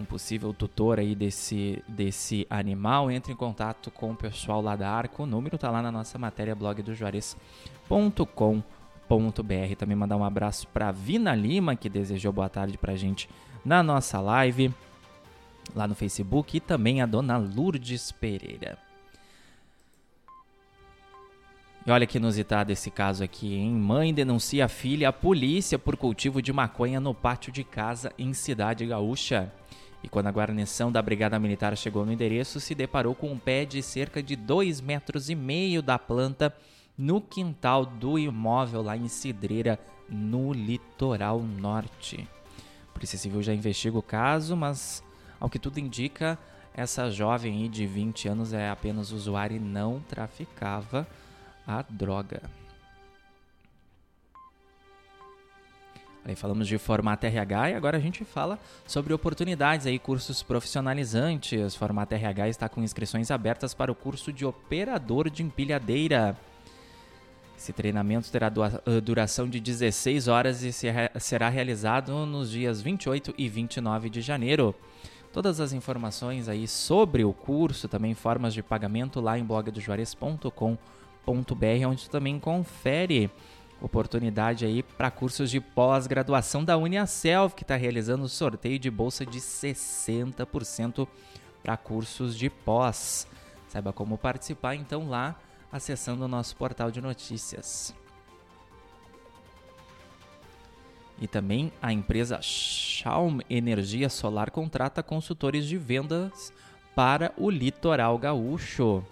um 0.00 0.04
possível 0.04 0.52
tutor 0.52 0.98
aí 0.98 1.14
desse, 1.14 1.82
desse 1.86 2.46
animal, 2.48 3.10
entre 3.10 3.32
em 3.32 3.36
contato 3.36 3.90
com 3.90 4.12
o 4.12 4.16
pessoal 4.16 4.60
lá 4.60 4.76
da 4.76 4.90
Arca. 4.90 5.22
O 5.22 5.26
número 5.26 5.58
tá 5.58 5.70
lá 5.70 5.82
na 5.82 5.92
nossa 5.92 6.18
matéria 6.18 6.54
blog 6.54 6.82
do 6.82 6.94
Juarez.com.br. 6.94 8.62
Também 9.78 9.96
mandar 9.96 10.16
um 10.16 10.24
abraço 10.24 10.66
para 10.68 10.90
Vina 10.90 11.34
Lima, 11.34 11.76
que 11.76 11.88
desejou 11.88 12.32
boa 12.32 12.48
tarde 12.48 12.78
pra 12.78 12.96
gente 12.96 13.28
na 13.64 13.82
nossa 13.82 14.20
live 14.20 14.72
lá 15.74 15.86
no 15.86 15.94
Facebook 15.94 16.56
e 16.56 16.60
também 16.60 17.00
a 17.00 17.06
dona 17.06 17.36
Lourdes 17.36 18.12
Pereira. 18.12 18.78
E 21.84 21.90
olha 21.90 22.06
que 22.06 22.18
inusitado 22.18 22.70
esse 22.70 22.92
caso 22.92 23.24
aqui, 23.24 23.54
hein? 23.54 23.72
Mãe 23.72 24.14
denuncia 24.14 24.66
a 24.66 24.68
filha 24.68 25.08
à 25.08 25.12
polícia 25.12 25.76
por 25.78 25.96
cultivo 25.96 26.40
de 26.40 26.52
maconha 26.52 27.00
no 27.00 27.12
pátio 27.12 27.52
de 27.52 27.64
casa 27.64 28.12
em 28.16 28.32
Cidade 28.32 28.86
Gaúcha. 28.86 29.52
E 30.00 30.08
quando 30.08 30.28
a 30.28 30.32
guarnição 30.32 30.92
da 30.92 31.02
Brigada 31.02 31.38
Militar 31.40 31.76
chegou 31.76 32.06
no 32.06 32.12
endereço, 32.12 32.60
se 32.60 32.74
deparou 32.74 33.16
com 33.16 33.32
um 33.32 33.38
pé 33.38 33.64
de 33.64 33.82
cerca 33.82 34.22
de 34.22 34.36
2 34.36 34.80
metros 34.80 35.28
e 35.28 35.34
meio 35.34 35.82
da 35.82 35.98
planta 35.98 36.54
no 36.96 37.20
quintal 37.20 37.84
do 37.84 38.16
imóvel 38.16 38.82
lá 38.82 38.96
em 38.96 39.08
Cidreira, 39.08 39.78
no 40.08 40.52
litoral 40.52 41.40
norte. 41.40 42.28
A 42.90 42.92
Polícia 42.92 43.18
Civil 43.18 43.42
já 43.42 43.54
investiga 43.54 43.98
o 43.98 44.02
caso, 44.02 44.56
mas 44.56 45.02
ao 45.42 45.50
que 45.50 45.58
tudo 45.58 45.80
indica, 45.80 46.38
essa 46.72 47.10
jovem 47.10 47.68
de 47.68 47.84
20 47.84 48.28
anos 48.28 48.52
é 48.52 48.70
apenas 48.70 49.10
usuária 49.10 49.56
e 49.56 49.58
não 49.58 49.98
traficava 49.98 51.04
a 51.66 51.82
droga. 51.82 52.42
Aí 56.24 56.36
falamos 56.36 56.68
de 56.68 56.78
formato 56.78 57.26
RH 57.26 57.70
e 57.70 57.74
agora 57.74 57.96
a 57.96 58.00
gente 58.00 58.24
fala 58.24 58.56
sobre 58.86 59.12
oportunidades 59.12 59.84
aí, 59.84 59.98
cursos 59.98 60.44
profissionalizantes. 60.44 61.74
Formato 61.74 62.14
RH 62.14 62.48
está 62.48 62.68
com 62.68 62.80
inscrições 62.80 63.32
abertas 63.32 63.74
para 63.74 63.90
o 63.90 63.96
curso 63.96 64.32
de 64.32 64.46
operador 64.46 65.28
de 65.28 65.42
empilhadeira. 65.42 66.38
Esse 67.58 67.72
treinamento 67.72 68.30
terá 68.30 68.46
eh, 68.86 69.00
duração 69.00 69.48
de 69.48 69.58
16 69.58 70.28
horas 70.28 70.62
e 70.62 70.72
será 70.72 71.48
realizado 71.48 72.24
nos 72.26 72.52
dias 72.52 72.80
28 72.80 73.34
e 73.36 73.48
29 73.48 74.08
de 74.08 74.20
janeiro. 74.20 74.72
Todas 75.32 75.60
as 75.60 75.72
informações 75.72 76.46
aí 76.46 76.68
sobre 76.68 77.24
o 77.24 77.32
curso, 77.32 77.88
também 77.88 78.14
formas 78.14 78.52
de 78.52 78.62
pagamento 78.62 79.18
lá 79.18 79.38
em 79.38 79.44
blogdojuarez.com.br, 79.44 81.86
onde 81.88 82.04
tu 82.04 82.10
também 82.10 82.38
confere 82.38 83.30
oportunidade 83.80 84.66
aí 84.66 84.82
para 84.82 85.10
cursos 85.10 85.50
de 85.50 85.58
pós-graduação 85.58 86.62
da 86.62 86.76
Uniaselv, 86.76 87.54
que 87.54 87.62
está 87.62 87.76
realizando 87.76 88.28
sorteio 88.28 88.78
de 88.78 88.90
bolsa 88.90 89.24
de 89.24 89.40
60% 89.40 91.08
para 91.62 91.78
cursos 91.78 92.36
de 92.36 92.50
pós. 92.50 93.26
Saiba 93.68 93.92
como 93.92 94.18
participar 94.18 94.74
então 94.74 95.08
lá 95.08 95.40
acessando 95.72 96.26
o 96.26 96.28
nosso 96.28 96.54
portal 96.56 96.90
de 96.90 97.00
notícias. 97.00 97.94
E 101.20 101.28
também 101.28 101.72
a 101.80 101.92
empresa 101.92 102.40
Schaum 102.42 103.38
Energia 103.48 104.08
Solar 104.08 104.50
contrata 104.50 105.02
consultores 105.02 105.66
de 105.66 105.78
vendas 105.78 106.52
para 106.94 107.32
o 107.36 107.50
litoral 107.50 108.18
gaúcho. 108.18 109.04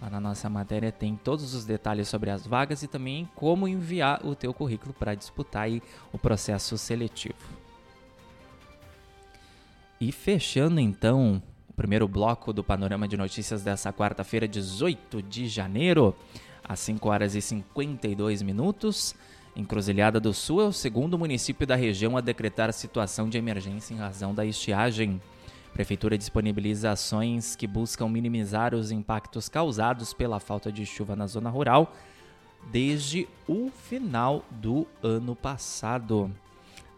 Lá 0.00 0.10
na 0.10 0.20
nossa 0.20 0.48
matéria 0.50 0.92
tem 0.92 1.16
todos 1.16 1.54
os 1.54 1.64
detalhes 1.64 2.08
sobre 2.08 2.30
as 2.30 2.46
vagas 2.46 2.82
e 2.82 2.88
também 2.88 3.28
como 3.34 3.66
enviar 3.66 4.24
o 4.24 4.34
teu 4.34 4.52
currículo 4.52 4.92
para 4.92 5.14
disputar 5.14 5.68
o 6.12 6.18
processo 6.18 6.76
seletivo. 6.76 7.34
E 9.98 10.12
fechando 10.12 10.78
então 10.78 11.42
o 11.68 11.72
primeiro 11.72 12.06
bloco 12.06 12.52
do 12.52 12.62
panorama 12.62 13.08
de 13.08 13.16
notícias 13.16 13.62
dessa 13.62 13.92
quarta-feira, 13.92 14.46
18 14.46 15.22
de 15.22 15.48
janeiro, 15.48 16.14
às 16.62 16.80
5 16.80 17.08
horas 17.08 17.34
e 17.34 17.40
52 17.40 18.42
minutos. 18.42 19.14
Encruzilhada 19.56 20.20
do 20.20 20.34
Sul 20.34 20.60
é 20.60 20.64
o 20.66 20.72
segundo 20.72 21.18
município 21.18 21.66
da 21.66 21.74
região 21.74 22.14
a 22.14 22.20
decretar 22.20 22.70
situação 22.74 23.26
de 23.26 23.38
emergência 23.38 23.94
em 23.94 23.96
razão 23.96 24.34
da 24.34 24.44
estiagem. 24.44 25.18
A 25.70 25.72
Prefeitura 25.72 26.18
disponibiliza 26.18 26.90
ações 26.90 27.56
que 27.56 27.66
buscam 27.66 28.06
minimizar 28.06 28.74
os 28.74 28.90
impactos 28.90 29.48
causados 29.48 30.12
pela 30.12 30.38
falta 30.38 30.70
de 30.70 30.84
chuva 30.84 31.16
na 31.16 31.26
zona 31.26 31.48
rural 31.48 31.90
desde 32.70 33.26
o 33.48 33.70
final 33.70 34.44
do 34.50 34.86
ano 35.02 35.34
passado. 35.34 36.30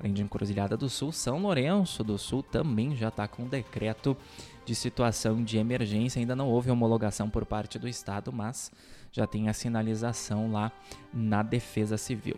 Além 0.00 0.12
de 0.12 0.22
Encruzilhada 0.22 0.76
do 0.76 0.88
Sul, 0.88 1.12
São 1.12 1.40
Lourenço 1.40 2.02
do 2.02 2.18
Sul 2.18 2.42
também 2.42 2.96
já 2.96 3.08
está 3.08 3.28
com 3.28 3.46
decreto 3.46 4.16
de 4.64 4.74
situação 4.74 5.44
de 5.44 5.58
emergência. 5.58 6.18
Ainda 6.18 6.34
não 6.34 6.48
houve 6.48 6.70
homologação 6.70 7.30
por 7.30 7.44
parte 7.44 7.78
do 7.78 7.88
Estado, 7.88 8.32
mas 8.32 8.72
já 9.12 9.26
tem 9.26 9.48
a 9.48 9.52
sinalização 9.52 10.50
lá 10.52 10.72
na 11.12 11.42
Defesa 11.42 11.96
Civil. 11.96 12.36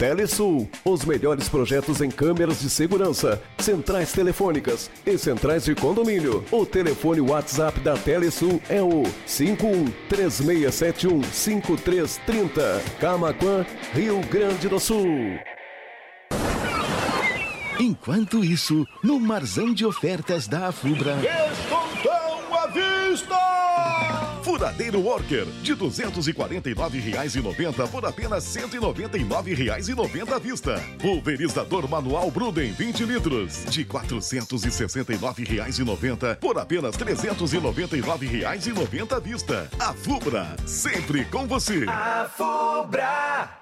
Telesul, 0.00 0.66
os 0.82 1.04
melhores 1.04 1.46
projetos 1.46 2.00
em 2.00 2.10
câmeras 2.10 2.60
de 2.60 2.70
segurança, 2.70 3.38
centrais 3.58 4.10
telefônicas 4.10 4.90
e 5.04 5.18
centrais 5.18 5.66
de 5.66 5.74
condomínio. 5.74 6.42
O 6.50 6.64
telefone 6.64 7.20
WhatsApp 7.20 7.78
da 7.80 7.98
Telesul 7.98 8.62
é 8.70 8.80
o 8.80 9.02
51 9.26 9.92
3671 10.08 11.22
5330. 11.22 12.82
Camaquã, 12.98 13.66
Rio 13.92 14.22
Grande 14.22 14.70
do 14.70 14.80
Sul. 14.80 15.06
Enquanto 17.78 18.42
isso, 18.42 18.86
no 19.04 19.20
marzão 19.20 19.74
de 19.74 19.84
ofertas 19.84 20.48
da 20.48 20.68
Afubra. 20.68 21.16
Descontão 21.16 22.54
à 22.54 22.66
vista! 22.68 24.19
Furadeiro 24.40 25.00
Worker, 25.00 25.46
de 25.62 25.72
R$ 25.72 25.78
249,90 25.78 27.88
por 27.88 28.06
apenas 28.06 28.56
R$ 28.56 28.62
199,90 28.62 30.32
à 30.32 30.38
vista. 30.38 30.82
Pulverizador 30.98 31.86
manual 31.88 32.30
Bruden 32.30 32.72
20 32.72 33.04
litros, 33.04 33.66
de 33.66 33.82
R$ 33.82 33.88
469,90 33.88 36.36
por 36.36 36.58
apenas 36.58 36.96
R$ 36.96 37.04
399,90 37.04 39.12
à 39.12 39.20
vista. 39.20 39.68
A 39.78 39.92
Fubra, 39.92 40.56
sempre 40.66 41.26
com 41.26 41.46
você. 41.46 41.84
A 41.88 42.28
Fubra! 42.36 43.60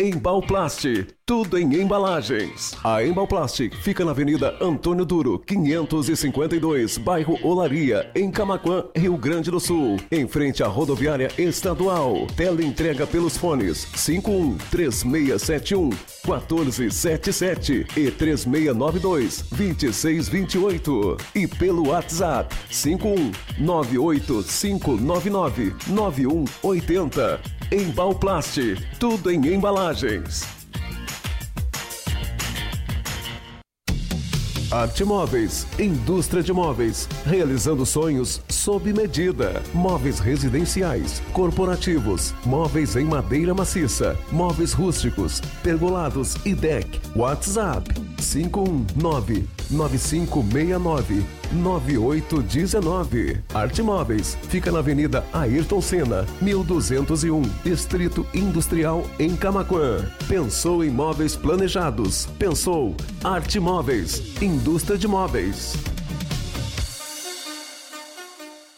Embalplast, 0.00 1.08
tudo 1.26 1.58
em 1.58 1.74
embalagens. 1.74 2.72
A 2.84 3.04
Embalplast 3.04 3.68
fica 3.82 4.04
na 4.04 4.12
Avenida 4.12 4.56
Antônio 4.60 5.04
Duro, 5.04 5.40
552, 5.40 6.98
bairro 6.98 7.36
Olaria, 7.42 8.08
em 8.14 8.30
Camaquã, 8.30 8.84
Rio 8.94 9.16
Grande 9.16 9.50
do 9.50 9.58
Sul, 9.58 9.96
em 10.12 10.28
frente 10.28 10.62
à 10.62 10.68
rodoviária 10.68 11.32
estadual. 11.36 12.28
Tela 12.36 12.62
entrega 12.62 13.08
pelos 13.08 13.36
fones 13.36 13.88
51 13.96 14.56
3671 14.70 15.90
1477 16.24 17.86
e 17.96 18.08
3692 18.12 19.46
2628 19.50 21.16
e 21.34 21.48
pelo 21.48 21.88
WhatsApp 21.88 22.54
51 22.70 23.32
98599 23.58 25.74
9180. 25.88 27.57
Embalplast, 27.70 28.58
tudo 28.98 29.30
em 29.30 29.46
embalagens. 29.52 30.42
Arte 34.70 35.04
Móveis, 35.04 35.66
indústria 35.78 36.42
de 36.42 36.50
móveis, 36.50 37.06
realizando 37.26 37.84
sonhos 37.84 38.40
sob 38.48 38.90
medida. 38.94 39.62
Móveis 39.74 40.18
residenciais, 40.18 41.20
corporativos, 41.34 42.34
móveis 42.46 42.96
em 42.96 43.04
madeira 43.04 43.52
maciça, 43.52 44.16
móveis 44.32 44.72
rústicos, 44.72 45.42
pergolados 45.62 46.36
e 46.46 46.54
deck. 46.54 46.98
WhatsApp 47.14 47.92
519 48.16 49.57
9569 49.70 51.24
9819. 51.52 53.42
Arte 53.54 53.82
Móveis 53.82 54.36
fica 54.48 54.70
na 54.70 54.78
Avenida 54.78 55.24
Ayrton 55.32 55.80
Senna, 55.80 56.26
1201, 56.40 57.42
Distrito 57.64 58.26
Industrial 58.34 59.04
em 59.18 59.34
Camaquã. 59.36 60.04
Pensou 60.28 60.84
em 60.84 60.90
móveis 60.90 61.36
planejados? 61.36 62.26
Pensou 62.38 62.94
Arte 63.22 63.58
Móveis, 63.58 64.40
indústria 64.42 64.98
de 64.98 65.08
móveis. 65.08 65.74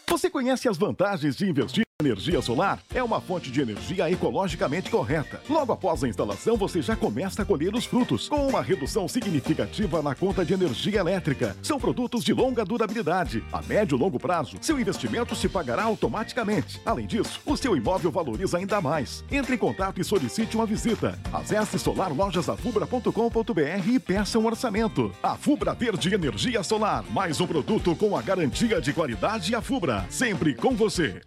Você 0.09 0.29
conhece 0.29 0.67
as 0.67 0.77
vantagens 0.77 1.35
de 1.35 1.49
investir 1.49 1.85
energia 2.01 2.41
solar? 2.41 2.79
É 2.93 3.01
uma 3.01 3.21
fonte 3.21 3.49
de 3.49 3.61
energia 3.61 4.11
ecologicamente 4.11 4.89
correta. 4.89 5.39
Logo 5.49 5.71
após 5.71 6.03
a 6.03 6.07
instalação, 6.07 6.57
você 6.57 6.81
já 6.81 6.95
começa 6.95 7.43
a 7.43 7.45
colher 7.45 7.73
os 7.73 7.85
frutos, 7.85 8.27
com 8.27 8.47
uma 8.47 8.61
redução 8.61 9.07
significativa 9.07 10.01
na 10.01 10.13
conta 10.13 10.43
de 10.43 10.53
energia 10.53 10.99
elétrica. 10.99 11.55
São 11.63 11.79
produtos 11.79 12.23
de 12.23 12.33
longa 12.33 12.65
durabilidade. 12.65 13.43
A 13.53 13.61
médio 13.61 13.95
e 13.95 13.99
longo 13.99 14.19
prazo, 14.19 14.57
seu 14.59 14.79
investimento 14.79 15.35
se 15.35 15.47
pagará 15.47 15.83
automaticamente. 15.83 16.81
Além 16.85 17.07
disso, 17.07 17.39
o 17.45 17.55
seu 17.55 17.77
imóvel 17.77 18.11
valoriza 18.11 18.57
ainda 18.57 18.81
mais. 18.81 19.23
Entre 19.31 19.55
em 19.55 19.57
contato 19.57 20.01
e 20.01 20.03
solicite 20.03 20.55
uma 20.55 20.65
visita. 20.65 21.17
Acesse 21.31 21.79
solarlojasafubra.com.br 21.79 23.87
e 23.87 23.99
peça 23.99 24.37
um 24.37 24.45
orçamento. 24.45 25.11
A 25.23 25.35
Fubra 25.35 25.73
Verde 25.73 26.13
Energia 26.13 26.61
Solar, 26.63 27.05
mais 27.11 27.39
um 27.39 27.47
produto 27.47 27.95
com 27.95 28.17
a 28.17 28.21
garantia 28.21 28.81
de 28.81 28.91
qualidade 28.91 29.53
a 29.53 29.61
Fubra, 29.61 30.05
sempre 30.09 30.53
com 30.53 30.75
você. 30.75 31.21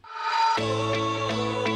Música 0.65 1.74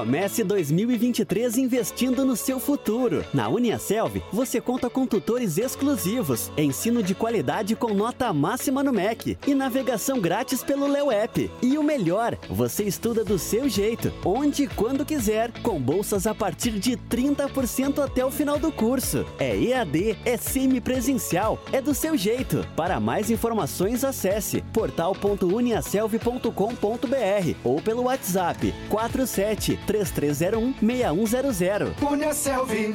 Comece 0.00 0.42
2023 0.42 1.58
investindo 1.58 2.24
no 2.24 2.34
seu 2.34 2.58
futuro. 2.58 3.22
Na 3.34 3.50
Uniaselv, 3.50 4.22
você 4.32 4.58
conta 4.58 4.88
com 4.88 5.06
tutores 5.06 5.58
exclusivos, 5.58 6.50
ensino 6.56 7.02
de 7.02 7.14
qualidade 7.14 7.76
com 7.76 7.92
nota 7.92 8.32
máxima 8.32 8.82
no 8.82 8.94
MEC 8.94 9.36
e 9.46 9.54
navegação 9.54 10.18
grátis 10.18 10.64
pelo 10.64 10.86
Leo 10.86 11.12
App. 11.12 11.50
E 11.60 11.76
o 11.76 11.82
melhor, 11.82 12.34
você 12.48 12.84
estuda 12.84 13.22
do 13.22 13.38
seu 13.38 13.68
jeito, 13.68 14.10
onde 14.24 14.62
e 14.62 14.68
quando 14.68 15.04
quiser, 15.04 15.52
com 15.60 15.78
bolsas 15.78 16.26
a 16.26 16.34
partir 16.34 16.70
de 16.70 16.96
30% 16.96 18.02
até 18.02 18.24
o 18.24 18.30
final 18.30 18.58
do 18.58 18.72
curso. 18.72 19.26
É 19.38 19.54
EAD, 19.54 20.16
é 20.24 20.38
semipresencial, 20.38 21.62
é 21.74 21.82
do 21.82 21.92
seu 21.92 22.16
jeito. 22.16 22.66
Para 22.74 22.98
mais 22.98 23.30
informações, 23.30 24.02
acesse 24.02 24.62
portal.uniaselv.com.br 24.72 27.54
ou 27.62 27.82
pelo 27.82 28.04
WhatsApp 28.04 28.72
47 28.88 29.89
3301 29.90 30.74
6100. 30.80 31.94
Punha 31.98 32.32
Selvi. 32.32 32.94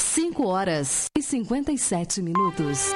5 0.00 0.46
horas 0.46 1.06
e 1.16 1.22
57 1.22 2.22
minutos. 2.22 2.94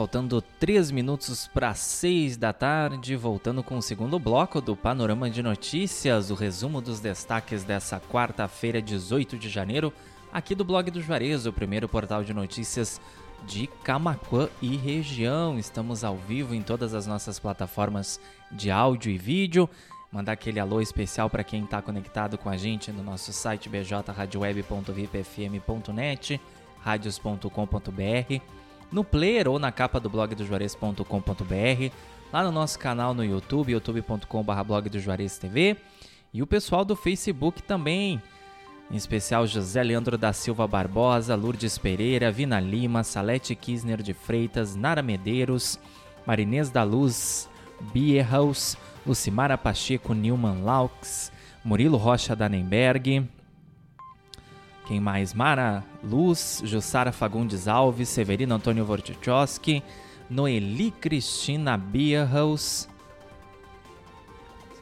Faltando 0.00 0.40
3 0.40 0.90
minutos 0.90 1.46
para 1.52 1.74
6 1.74 2.38
da 2.38 2.54
tarde, 2.54 3.14
voltando 3.16 3.62
com 3.62 3.76
o 3.76 3.82
segundo 3.82 4.18
bloco 4.18 4.58
do 4.58 4.74
Panorama 4.74 5.28
de 5.28 5.42
Notícias, 5.42 6.30
o 6.30 6.34
resumo 6.34 6.80
dos 6.80 7.00
destaques 7.00 7.64
dessa 7.64 8.00
quarta-feira, 8.00 8.80
18 8.80 9.36
de 9.36 9.50
janeiro, 9.50 9.92
aqui 10.32 10.54
do 10.54 10.64
blog 10.64 10.90
do 10.90 11.02
Juarez, 11.02 11.44
o 11.44 11.52
primeiro 11.52 11.86
portal 11.86 12.24
de 12.24 12.32
notícias 12.32 12.98
de 13.46 13.66
Camaquã 13.84 14.48
e 14.62 14.74
região. 14.74 15.58
Estamos 15.58 16.02
ao 16.02 16.16
vivo 16.16 16.54
em 16.54 16.62
todas 16.62 16.94
as 16.94 17.06
nossas 17.06 17.38
plataformas 17.38 18.18
de 18.50 18.70
áudio 18.70 19.12
e 19.12 19.18
vídeo. 19.18 19.68
Mandar 20.10 20.32
aquele 20.32 20.58
alô 20.58 20.80
especial 20.80 21.28
para 21.28 21.44
quem 21.44 21.64
está 21.64 21.82
conectado 21.82 22.38
com 22.38 22.48
a 22.48 22.56
gente 22.56 22.90
no 22.90 23.02
nosso 23.02 23.34
site 23.34 23.68
bjradioweb.vipfm.net, 23.68 26.40
radios.com.br 26.82 28.69
no 28.90 29.04
player 29.04 29.48
ou 29.48 29.58
na 29.58 29.70
capa 29.70 30.00
do 30.00 30.10
blog 30.10 30.34
do 30.34 30.44
Juarez.com.br, 30.44 31.94
lá 32.32 32.42
no 32.42 32.52
nosso 32.52 32.78
canal 32.78 33.14
no 33.14 33.24
YouTube, 33.24 33.72
youtube.com.br 33.72 34.64
blog 34.66 34.88
do 34.88 34.98
Juarez 34.98 35.38
TV, 35.38 35.76
e 36.32 36.42
o 36.42 36.46
pessoal 36.46 36.84
do 36.84 36.94
Facebook 36.94 37.62
também, 37.62 38.22
em 38.90 38.96
especial 38.96 39.46
José 39.46 39.82
Leandro 39.82 40.16
da 40.16 40.32
Silva 40.32 40.66
Barbosa, 40.66 41.34
Lourdes 41.34 41.78
Pereira, 41.78 42.30
Vina 42.30 42.60
Lima, 42.60 43.02
Salete 43.02 43.54
Kisner 43.54 44.02
de 44.02 44.12
Freitas, 44.12 44.74
Nara 44.76 45.02
Medeiros, 45.02 45.78
Marinês 46.26 46.70
da 46.70 46.82
Luz, 46.82 47.48
Bierhaus, 47.92 48.76
Lucimara 49.06 49.56
Pacheco, 49.56 50.14
Newman 50.14 50.62
Laux, 50.62 51.32
Murilo 51.64 51.96
Rocha 51.96 52.36
Danenberg, 52.36 53.28
quem 54.90 54.98
mais? 54.98 55.32
Mara 55.32 55.84
Luz, 56.02 56.62
Jussara 56.64 57.12
Fagundes 57.12 57.68
Alves, 57.68 58.08
Severino 58.08 58.56
Antônio 58.56 58.84
Vortichowski, 58.84 59.84
Noeli 60.28 60.90
Cristina 60.90 61.76
Bierhaus. 61.76 62.88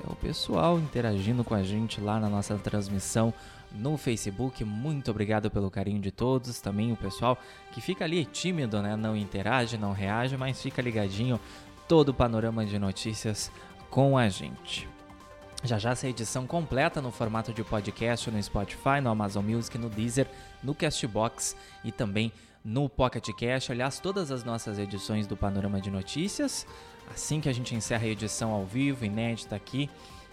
É 0.02 0.10
o 0.10 0.16
pessoal 0.16 0.78
interagindo 0.78 1.44
com 1.44 1.54
a 1.54 1.62
gente 1.62 2.00
lá 2.00 2.18
na 2.18 2.30
nossa 2.30 2.56
transmissão 2.56 3.34
no 3.70 3.98
Facebook. 3.98 4.64
Muito 4.64 5.10
obrigado 5.10 5.50
pelo 5.50 5.70
carinho 5.70 6.00
de 6.00 6.10
todos. 6.10 6.58
Também 6.58 6.90
o 6.90 6.96
pessoal 6.96 7.36
que 7.72 7.82
fica 7.82 8.06
ali 8.06 8.24
tímido, 8.24 8.80
né? 8.80 8.96
Não 8.96 9.14
interage, 9.14 9.76
não 9.76 9.92
reage, 9.92 10.38
mas 10.38 10.62
fica 10.62 10.80
ligadinho 10.80 11.38
todo 11.86 12.08
o 12.08 12.14
panorama 12.14 12.64
de 12.64 12.78
notícias 12.78 13.52
com 13.90 14.16
a 14.16 14.30
gente. 14.30 14.88
Já 15.64 15.76
já 15.76 15.90
essa 15.90 16.06
edição 16.06 16.46
completa 16.46 17.02
no 17.02 17.10
formato 17.10 17.52
de 17.52 17.64
podcast 17.64 18.30
no 18.30 18.40
Spotify, 18.40 19.00
no 19.02 19.10
Amazon 19.10 19.44
Music, 19.44 19.76
no 19.76 19.90
Deezer, 19.90 20.28
no 20.62 20.72
Castbox 20.72 21.56
e 21.82 21.90
também 21.90 22.32
no 22.64 22.88
Pocket 22.88 23.28
Cast. 23.34 23.72
Aliás, 23.72 23.98
todas 23.98 24.30
as 24.30 24.44
nossas 24.44 24.78
edições 24.78 25.26
do 25.26 25.36
Panorama 25.36 25.80
de 25.80 25.90
Notícias, 25.90 26.64
assim 27.12 27.40
que 27.40 27.48
a 27.48 27.52
gente 27.52 27.74
encerra 27.74 28.04
a 28.04 28.08
edição 28.08 28.52
ao 28.52 28.64
vivo, 28.64 29.04
inédita 29.04 29.56
aqui 29.56 29.90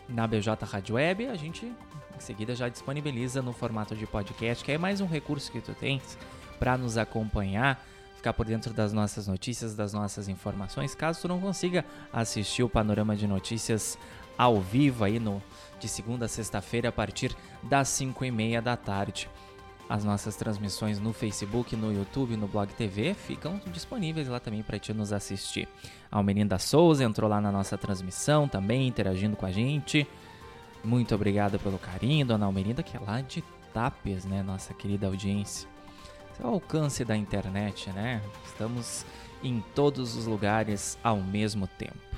na 0.08 0.28
BJ 0.28 0.64
Rádio 0.64 0.96
Web, 0.96 1.28
a 1.28 1.36
gente 1.36 1.66
em 1.66 2.20
seguida 2.20 2.56
já 2.56 2.70
disponibiliza 2.70 3.42
no 3.42 3.52
formato 3.52 3.96
de 3.96 4.06
podcast, 4.06 4.64
que 4.64 4.72
é 4.72 4.78
mais 4.78 5.02
um 5.02 5.08
recurso 5.08 5.52
que 5.52 5.60
tu 5.60 5.74
tens 5.74 6.18
para 6.60 6.78
nos 6.78 6.98
acompanhar, 6.98 7.84
ficar 8.16 8.32
por 8.32 8.46
dentro 8.46 8.74
das 8.74 8.94
nossas 8.94 9.28
notícias, 9.28 9.74
das 9.76 9.92
nossas 9.92 10.30
informações, 10.30 10.94
caso 10.94 11.22
tu 11.22 11.28
não 11.28 11.42
consiga 11.42 11.84
assistir 12.14 12.62
o 12.64 12.70
Panorama 12.70 13.16
de 13.16 13.28
Notícias 13.28 13.98
ao 14.38 14.60
vivo 14.60 15.04
aí 15.04 15.20
no 15.20 15.42
de 15.80 15.88
segunda 15.88 16.26
a 16.26 16.30
sexta-feira 16.30 16.90
a 16.90 16.92
partir 16.92 17.36
das 17.64 17.90
5 17.90 18.26
e 18.26 18.32
meia 18.32 18.62
da 18.62 18.76
tarde. 18.78 19.30
As 19.88 20.04
nossas 20.04 20.36
transmissões 20.36 21.00
no 21.00 21.14
Facebook, 21.14 21.76
no 21.76 21.94
YouTube, 21.94 22.36
no 22.36 22.48
Blog 22.48 22.74
TV 22.74 23.14
ficam 23.14 23.62
disponíveis 23.68 24.28
lá 24.28 24.40
também 24.40 24.64
para 24.64 24.80
te 24.80 24.92
nos 24.94 25.14
assistir. 25.14 25.68
A 26.12 26.18
Almerinda 26.18 26.58
Souza 26.58 27.04
entrou 27.04 27.30
lá 27.30 27.40
na 27.40 27.52
nossa 27.52 27.78
transmissão 27.78 28.48
também, 28.48 28.88
interagindo 28.88 29.36
com 29.36 29.46
a 29.46 29.52
gente. 29.52 30.08
Muito 30.84 31.14
obrigado 31.14 31.60
pelo 31.60 31.78
carinho, 31.78 32.26
dona 32.26 32.48
Almerinda, 32.48 32.82
que 32.82 32.98
é 32.98 33.00
lá 33.00 33.22
de 33.22 33.44
Tapes, 33.74 34.26
né? 34.26 34.42
Nossa 34.42 34.74
querida 34.74 35.06
audiência. 35.06 35.68
Esse 36.32 36.42
é 36.42 36.46
o 36.46 36.50
alcance 36.50 37.06
da 37.06 37.16
internet, 37.16 37.92
né? 37.92 38.22
Estamos 38.44 39.06
em 39.44 39.64
todos 39.76 40.16
os 40.16 40.26
lugares 40.26 40.98
ao 41.04 41.18
mesmo 41.18 41.68
tempo. 41.68 42.15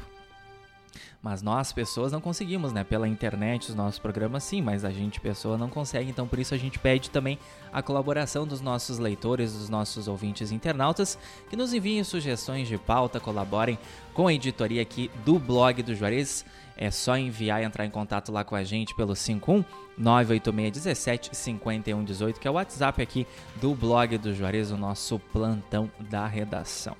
Mas 1.21 1.41
nós, 1.41 1.73
pessoas, 1.73 2.11
não 2.11 2.21
conseguimos, 2.21 2.71
né? 2.71 2.83
Pela 2.83 3.07
internet, 3.07 3.69
os 3.69 3.75
nossos 3.75 3.99
programas 3.99 4.43
sim, 4.43 4.61
mas 4.61 4.85
a 4.85 4.91
gente, 4.91 5.19
pessoa, 5.19 5.57
não 5.57 5.67
consegue. 5.67 6.09
Então, 6.09 6.27
por 6.27 6.39
isso, 6.39 6.53
a 6.53 6.57
gente 6.57 6.77
pede 6.77 7.09
também 7.09 7.39
a 7.73 7.81
colaboração 7.81 8.45
dos 8.45 8.61
nossos 8.61 8.99
leitores, 8.99 9.53
dos 9.53 9.67
nossos 9.67 10.07
ouvintes 10.07 10.51
internautas, 10.51 11.17
que 11.49 11.55
nos 11.55 11.73
enviem 11.73 12.03
sugestões 12.03 12.67
de 12.67 12.77
pauta, 12.77 13.19
colaborem 13.19 13.77
com 14.13 14.27
a 14.27 14.33
editoria 14.33 14.81
aqui 14.81 15.09
do 15.25 15.39
blog 15.39 15.81
do 15.81 15.95
Juarez. 15.95 16.45
É 16.77 16.91
só 16.91 17.17
enviar 17.17 17.61
e 17.61 17.65
entrar 17.65 17.85
em 17.85 17.89
contato 17.89 18.31
lá 18.31 18.43
com 18.43 18.55
a 18.55 18.63
gente 18.63 18.93
pelo 18.93 19.15
51 19.15 19.65
98617 19.97 21.35
5118, 21.35 22.39
que 22.39 22.47
é 22.47 22.51
o 22.51 22.53
WhatsApp 22.53 23.01
aqui 23.01 23.25
do 23.55 23.73
blog 23.73 24.17
do 24.19 24.33
Juarez, 24.33 24.71
o 24.71 24.77
nosso 24.77 25.17
plantão 25.17 25.89
da 25.99 26.27
redação. 26.27 26.95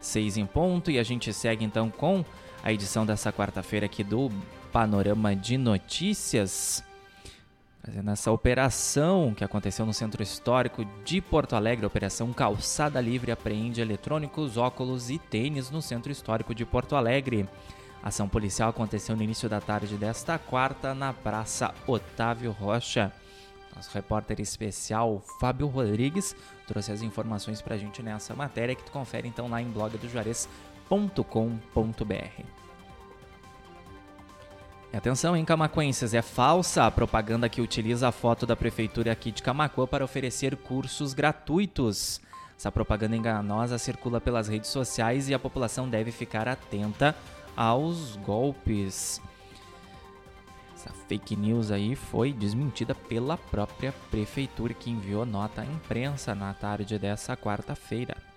Seis 0.00 0.36
em 0.36 0.46
ponto 0.46 0.90
e 0.90 0.98
a 0.98 1.02
gente 1.02 1.32
segue 1.32 1.64
então 1.64 1.90
com 1.90 2.24
a 2.62 2.72
edição 2.72 3.04
dessa 3.04 3.32
quarta-feira 3.32 3.86
aqui 3.86 4.04
do 4.04 4.30
Panorama 4.72 5.34
de 5.34 5.58
Notícias. 5.58 6.84
Fazendo 7.84 8.12
essa 8.12 8.30
operação 8.30 9.34
que 9.36 9.42
aconteceu 9.42 9.84
no 9.84 9.92
Centro 9.92 10.22
Histórico 10.22 10.84
de 11.04 11.20
Porto 11.20 11.56
Alegre, 11.56 11.84
Operação 11.84 12.32
Calçada 12.32 13.00
Livre 13.00 13.32
apreende 13.32 13.80
eletrônicos, 13.80 14.56
óculos 14.56 15.10
e 15.10 15.18
tênis 15.18 15.70
no 15.70 15.82
Centro 15.82 16.12
Histórico 16.12 16.54
de 16.54 16.64
Porto 16.64 16.94
Alegre. 16.94 17.48
A 18.00 18.08
ação 18.08 18.28
policial 18.28 18.70
aconteceu 18.70 19.16
no 19.16 19.22
início 19.24 19.48
da 19.48 19.60
tarde 19.60 19.96
desta 19.96 20.38
quarta 20.38 20.94
na 20.94 21.12
Praça 21.12 21.74
Otávio 21.84 22.52
Rocha. 22.52 23.12
Nosso 23.74 23.90
repórter 23.92 24.40
especial 24.40 25.20
Fábio 25.40 25.66
Rodrigues 25.66 26.36
trouxe 26.68 26.92
as 26.92 27.02
informações 27.02 27.60
para 27.60 27.74
a 27.74 27.78
gente 27.78 28.02
nessa 28.02 28.34
matéria 28.34 28.76
que 28.76 28.84
tu 28.84 28.92
confere 28.92 29.26
então 29.26 29.48
lá 29.48 29.60
em 29.60 29.70
blog 29.70 29.96
do 29.98 30.08
Juarez 30.08 30.48
camacoenses.com.br. 30.92 32.44
Atenção, 34.92 35.34
em 35.34 35.44
Camacuenses, 35.44 36.12
é 36.12 36.20
falsa 36.20 36.84
a 36.84 36.90
propaganda 36.90 37.48
que 37.48 37.62
utiliza 37.62 38.08
a 38.08 38.12
foto 38.12 38.44
da 38.44 38.54
prefeitura 38.54 39.10
aqui 39.10 39.32
de 39.32 39.42
Camacuã 39.42 39.86
para 39.86 40.04
oferecer 40.04 40.54
cursos 40.54 41.14
gratuitos. 41.14 42.20
Essa 42.58 42.70
propaganda 42.70 43.16
enganosa 43.16 43.78
circula 43.78 44.20
pelas 44.20 44.48
redes 44.48 44.68
sociais 44.68 45.30
e 45.30 45.34
a 45.34 45.38
população 45.38 45.88
deve 45.88 46.12
ficar 46.12 46.46
atenta 46.46 47.16
aos 47.56 48.16
golpes. 48.16 49.20
Essa 50.74 50.92
fake 51.08 51.36
news 51.36 51.70
aí 51.70 51.96
foi 51.96 52.30
desmentida 52.30 52.94
pela 52.94 53.38
própria 53.38 53.94
prefeitura 54.10 54.74
que 54.74 54.90
enviou 54.90 55.24
nota 55.24 55.62
à 55.62 55.64
imprensa 55.64 56.34
na 56.34 56.52
tarde 56.52 56.98
dessa 56.98 57.34
quarta-feira. 57.34 58.31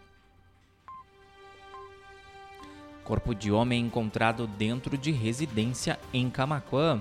Corpo 3.05 3.35
de 3.35 3.51
homem 3.51 3.85
encontrado 3.85 4.47
dentro 4.47 4.97
de 4.97 5.11
residência 5.11 5.99
em 6.11 6.27
Camaquã. 6.27 6.99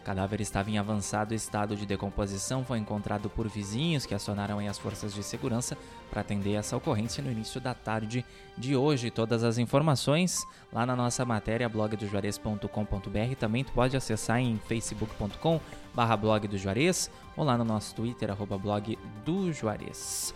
O 0.00 0.02
cadáver 0.02 0.40
estava 0.40 0.70
em 0.70 0.78
avançado 0.78 1.34
estado 1.34 1.76
de 1.76 1.84
decomposição, 1.84 2.64
foi 2.64 2.78
encontrado 2.78 3.28
por 3.28 3.48
vizinhos 3.48 4.06
que 4.06 4.14
acionaram 4.14 4.60
as 4.60 4.78
forças 4.78 5.12
de 5.12 5.24
segurança 5.24 5.76
para 6.08 6.20
atender 6.20 6.52
essa 6.52 6.76
ocorrência 6.76 7.22
no 7.22 7.30
início 7.30 7.60
da 7.60 7.74
tarde 7.74 8.24
de 8.56 8.76
hoje. 8.76 9.10
Todas 9.10 9.42
as 9.42 9.58
informações 9.58 10.46
lá 10.72 10.86
na 10.86 10.94
nossa 10.94 11.24
matéria 11.24 11.68
blogdojuarez.com.br. 11.68 13.34
Também 13.38 13.64
tu 13.64 13.72
pode 13.72 13.96
acessar 13.96 14.38
em 14.38 14.56
facebook.com 14.56 15.60
barra 15.92 16.16
blog 16.16 16.46
do 16.46 16.56
Juarez 16.56 17.10
ou 17.36 17.44
lá 17.44 17.58
no 17.58 17.64
nosso 17.64 17.92
Twitter, 17.94 18.30
arroba 18.30 18.56
blog 18.56 18.96
do 19.24 19.52
Juarez. 19.52 20.32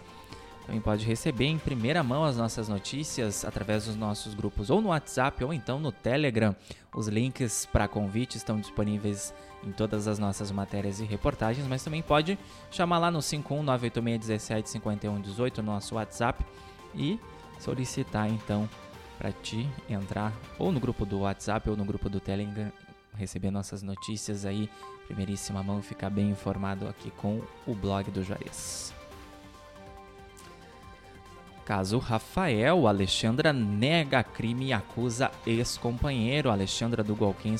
Também 0.64 0.80
pode 0.80 1.04
receber 1.04 1.46
em 1.46 1.58
primeira 1.58 2.02
mão 2.02 2.24
as 2.24 2.38
nossas 2.38 2.68
notícias 2.68 3.44
através 3.44 3.84
dos 3.84 3.96
nossos 3.96 4.32
grupos 4.34 4.70
ou 4.70 4.80
no 4.80 4.88
WhatsApp 4.88 5.44
ou 5.44 5.52
então 5.52 5.78
no 5.78 5.92
Telegram. 5.92 6.56
Os 6.94 7.06
links 7.06 7.68
para 7.70 7.86
convite 7.86 8.38
estão 8.38 8.58
disponíveis 8.58 9.34
em 9.62 9.72
todas 9.72 10.08
as 10.08 10.18
nossas 10.18 10.50
matérias 10.50 11.00
e 11.00 11.04
reportagens, 11.04 11.66
mas 11.66 11.84
também 11.84 12.00
pode 12.00 12.38
chamar 12.70 12.96
lá 12.98 13.10
no 13.10 13.18
51986175118, 13.18 15.58
nosso 15.58 15.96
WhatsApp, 15.96 16.42
e 16.94 17.20
solicitar 17.58 18.30
então 18.30 18.66
para 19.18 19.32
ti 19.32 19.68
entrar 19.88 20.32
ou 20.58 20.72
no 20.72 20.80
grupo 20.80 21.04
do 21.04 21.20
WhatsApp 21.20 21.68
ou 21.68 21.76
no 21.76 21.84
grupo 21.84 22.08
do 22.08 22.20
Telegram, 22.20 22.72
receber 23.16 23.50
nossas 23.50 23.82
notícias 23.82 24.46
aí, 24.46 24.70
primeiríssima 25.06 25.62
mão, 25.62 25.82
ficar 25.82 26.08
bem 26.10 26.30
informado 26.30 26.88
aqui 26.88 27.10
com 27.10 27.42
o 27.66 27.74
blog 27.74 28.10
do 28.10 28.22
Juarez. 28.22 28.93
Caso 31.64 31.98
Rafael, 31.98 32.86
Alexandra 32.86 33.50
nega 33.50 34.22
crime 34.22 34.66
e 34.66 34.72
acusa 34.74 35.30
ex-companheiro. 35.46 36.50
Alexandra 36.50 37.02
do 37.02 37.14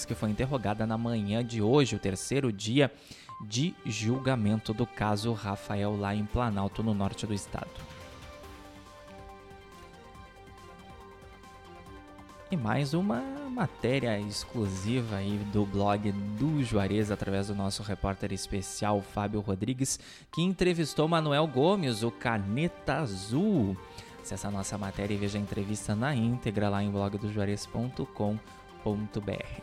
que 0.04 0.14
foi 0.14 0.28
interrogada 0.28 0.86
na 0.86 0.98
manhã 0.98 1.42
de 1.42 1.62
hoje, 1.62 1.96
o 1.96 1.98
terceiro 1.98 2.52
dia 2.52 2.92
de 3.40 3.74
julgamento 3.86 4.74
do 4.74 4.86
caso 4.86 5.32
Rafael 5.32 5.96
lá 5.98 6.14
em 6.14 6.26
Planalto, 6.26 6.82
no 6.82 6.92
norte 6.92 7.26
do 7.26 7.32
estado. 7.32 7.93
E 12.54 12.56
mais 12.56 12.94
uma 12.94 13.20
matéria 13.50 14.16
exclusiva 14.20 15.16
aí 15.16 15.36
do 15.52 15.66
blog 15.66 16.12
do 16.12 16.62
Juarez 16.62 17.10
através 17.10 17.48
do 17.48 17.54
nosso 17.56 17.82
repórter 17.82 18.32
especial 18.32 19.02
Fábio 19.02 19.40
Rodrigues, 19.40 19.98
que 20.32 20.40
entrevistou 20.40 21.08
Manuel 21.08 21.48
Gomes, 21.48 22.04
o 22.04 22.12
Caneta 22.12 22.98
Azul. 22.98 23.76
Acesse 24.22 24.46
a 24.46 24.52
nossa 24.52 24.78
matéria 24.78 25.14
e 25.14 25.16
veja 25.16 25.36
a 25.36 25.40
entrevista 25.40 25.96
na 25.96 26.14
íntegra 26.14 26.68
lá 26.68 26.80
em 26.80 26.92
blogdojuarez.com.br. 26.92 29.62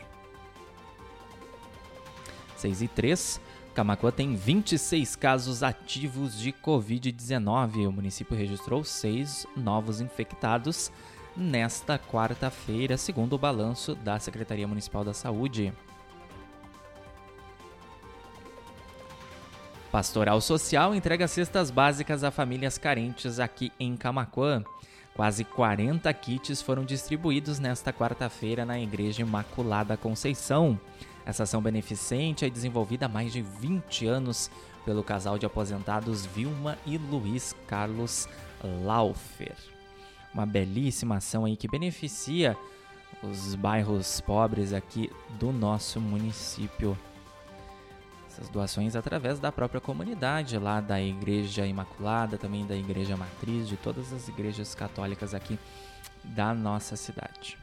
6 2.58 2.82
e 2.82 2.88
3. 2.90 3.42
Camacuã 3.74 4.12
tem 4.12 4.36
26 4.36 5.16
casos 5.16 5.64
ativos 5.64 6.38
de 6.38 6.52
Covid-19. 6.52 7.88
O 7.88 7.92
município 7.94 8.36
registrou 8.36 8.84
seis 8.84 9.48
novos 9.56 10.02
infectados 10.02 10.92
nesta 11.36 11.98
quarta-feira, 11.98 12.98
segundo 12.98 13.34
o 13.34 13.38
balanço 13.38 13.96
da 13.96 14.20
Secretaria 14.20 14.68
Municipal 14.68 15.04
da 15.04 15.14
Saúde. 15.14 15.74
Pastoral 19.92 20.40
Social 20.40 20.96
entrega 20.96 21.28
cestas 21.28 21.70
básicas 21.70 22.24
a 22.24 22.32
famílias 22.32 22.78
carentes 22.78 23.40
aqui 23.40 23.72
em 23.78 23.98
Camaquã. 23.98 24.64
Quase 25.14 25.44
40 25.44 26.12
kits 26.14 26.62
foram 26.62 26.86
distribuídos 26.86 27.60
nesta 27.60 27.92
quarta-feira 27.92 28.66
na 28.66 28.80
Igreja 28.80 29.22
Imaculada 29.22 29.98
Conceição. 29.98 30.80
Essa 31.26 31.44
ação 31.44 31.62
beneficente 31.62 32.46
é 32.46 32.50
desenvolvida 32.50 33.06
há 33.06 33.10
mais 33.10 33.34
de 33.34 33.42
20 33.42 34.08
anos 34.08 34.50
pelo 34.86 35.04
casal 35.04 35.38
de 35.38 35.46
aposentados 35.46 36.26
Vilma 36.26 36.78
e 36.86 36.98
Luiz 36.98 37.54
Carlos 37.68 38.28
Laufer. 38.86 39.56
Uma 40.34 40.46
belíssima 40.46 41.18
ação 41.18 41.46
aí 41.46 41.56
que 41.56 41.68
beneficia 41.68 42.58
os 43.22 43.56
bairros 43.56 44.22
pobres 44.22 44.74
aqui 44.74 45.12
do 45.40 45.52
nosso 45.52 46.00
município. 46.00 46.98
Essas 48.28 48.50
doações 48.50 48.96
através 48.96 49.40
da 49.40 49.52
própria 49.52 49.82
comunidade 49.82 50.58
lá 50.58 50.80
da 50.80 51.02
Igreja 51.02 51.66
Imaculada, 51.66 52.38
também 52.38 52.66
da 52.66 52.76
Igreja 52.76 53.18
Matriz, 53.18 53.68
de 53.68 53.76
todas 53.76 54.14
as 54.14 54.28
igrejas 54.30 54.74
católicas 54.74 55.34
aqui 55.34 55.60
da 56.24 56.54
nossa 56.54 56.96
cidade. 56.96 57.58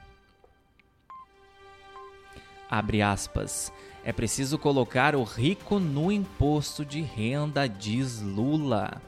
Abre 2.70 3.00
aspas. 3.00 3.72
É 4.04 4.12
preciso 4.12 4.58
colocar 4.58 5.16
o 5.16 5.22
rico 5.22 5.78
no 5.78 6.12
imposto 6.12 6.84
de 6.84 7.00
renda, 7.00 7.66
diz 7.66 8.20
Lula. 8.20 9.00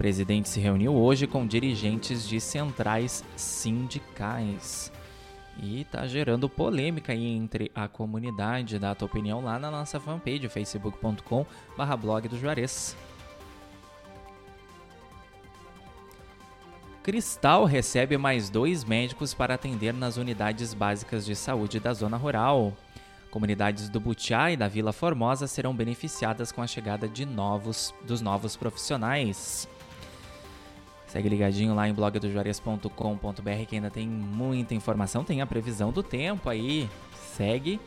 O 0.00 0.02
presidente 0.02 0.48
se 0.48 0.58
reuniu 0.58 0.94
hoje 0.94 1.26
com 1.26 1.46
dirigentes 1.46 2.26
de 2.26 2.40
centrais 2.40 3.22
sindicais. 3.36 4.90
E 5.62 5.84
tá 5.84 6.06
gerando 6.06 6.48
polêmica 6.48 7.12
aí 7.12 7.26
entre 7.26 7.70
a 7.74 7.86
comunidade. 7.86 8.78
Dá 8.78 8.92
a 8.92 8.94
tua 8.94 9.04
opinião 9.04 9.44
lá 9.44 9.58
na 9.58 9.70
nossa 9.70 10.00
fanpage, 10.00 10.48
facebook.com 10.48 11.44
blog 12.00 12.28
do 12.28 12.38
Juarez. 12.38 12.96
Cristal 17.02 17.66
recebe 17.66 18.16
mais 18.16 18.48
dois 18.48 18.82
médicos 18.82 19.34
para 19.34 19.52
atender 19.52 19.92
nas 19.92 20.16
unidades 20.16 20.72
básicas 20.72 21.26
de 21.26 21.36
saúde 21.36 21.78
da 21.78 21.92
zona 21.92 22.16
rural. 22.16 22.72
Comunidades 23.30 23.90
do 23.90 24.00
Butiá 24.00 24.50
e 24.50 24.56
da 24.56 24.66
Vila 24.66 24.94
Formosa 24.94 25.46
serão 25.46 25.74
beneficiadas 25.76 26.50
com 26.50 26.62
a 26.62 26.66
chegada 26.66 27.06
de 27.06 27.26
novos 27.26 27.94
dos 28.06 28.22
novos 28.22 28.56
profissionais. 28.56 29.68
Segue 31.10 31.28
ligadinho 31.28 31.74
lá 31.74 31.86
em 31.88 31.92
blogdojuarez.com.br 31.92 33.66
que 33.68 33.74
ainda 33.74 33.90
tem 33.90 34.08
muita 34.08 34.76
informação, 34.76 35.24
tem 35.24 35.40
a 35.40 35.46
previsão 35.46 35.90
do 35.90 36.04
tempo 36.04 36.48
aí. 36.48 36.88
Segue. 37.34 37.80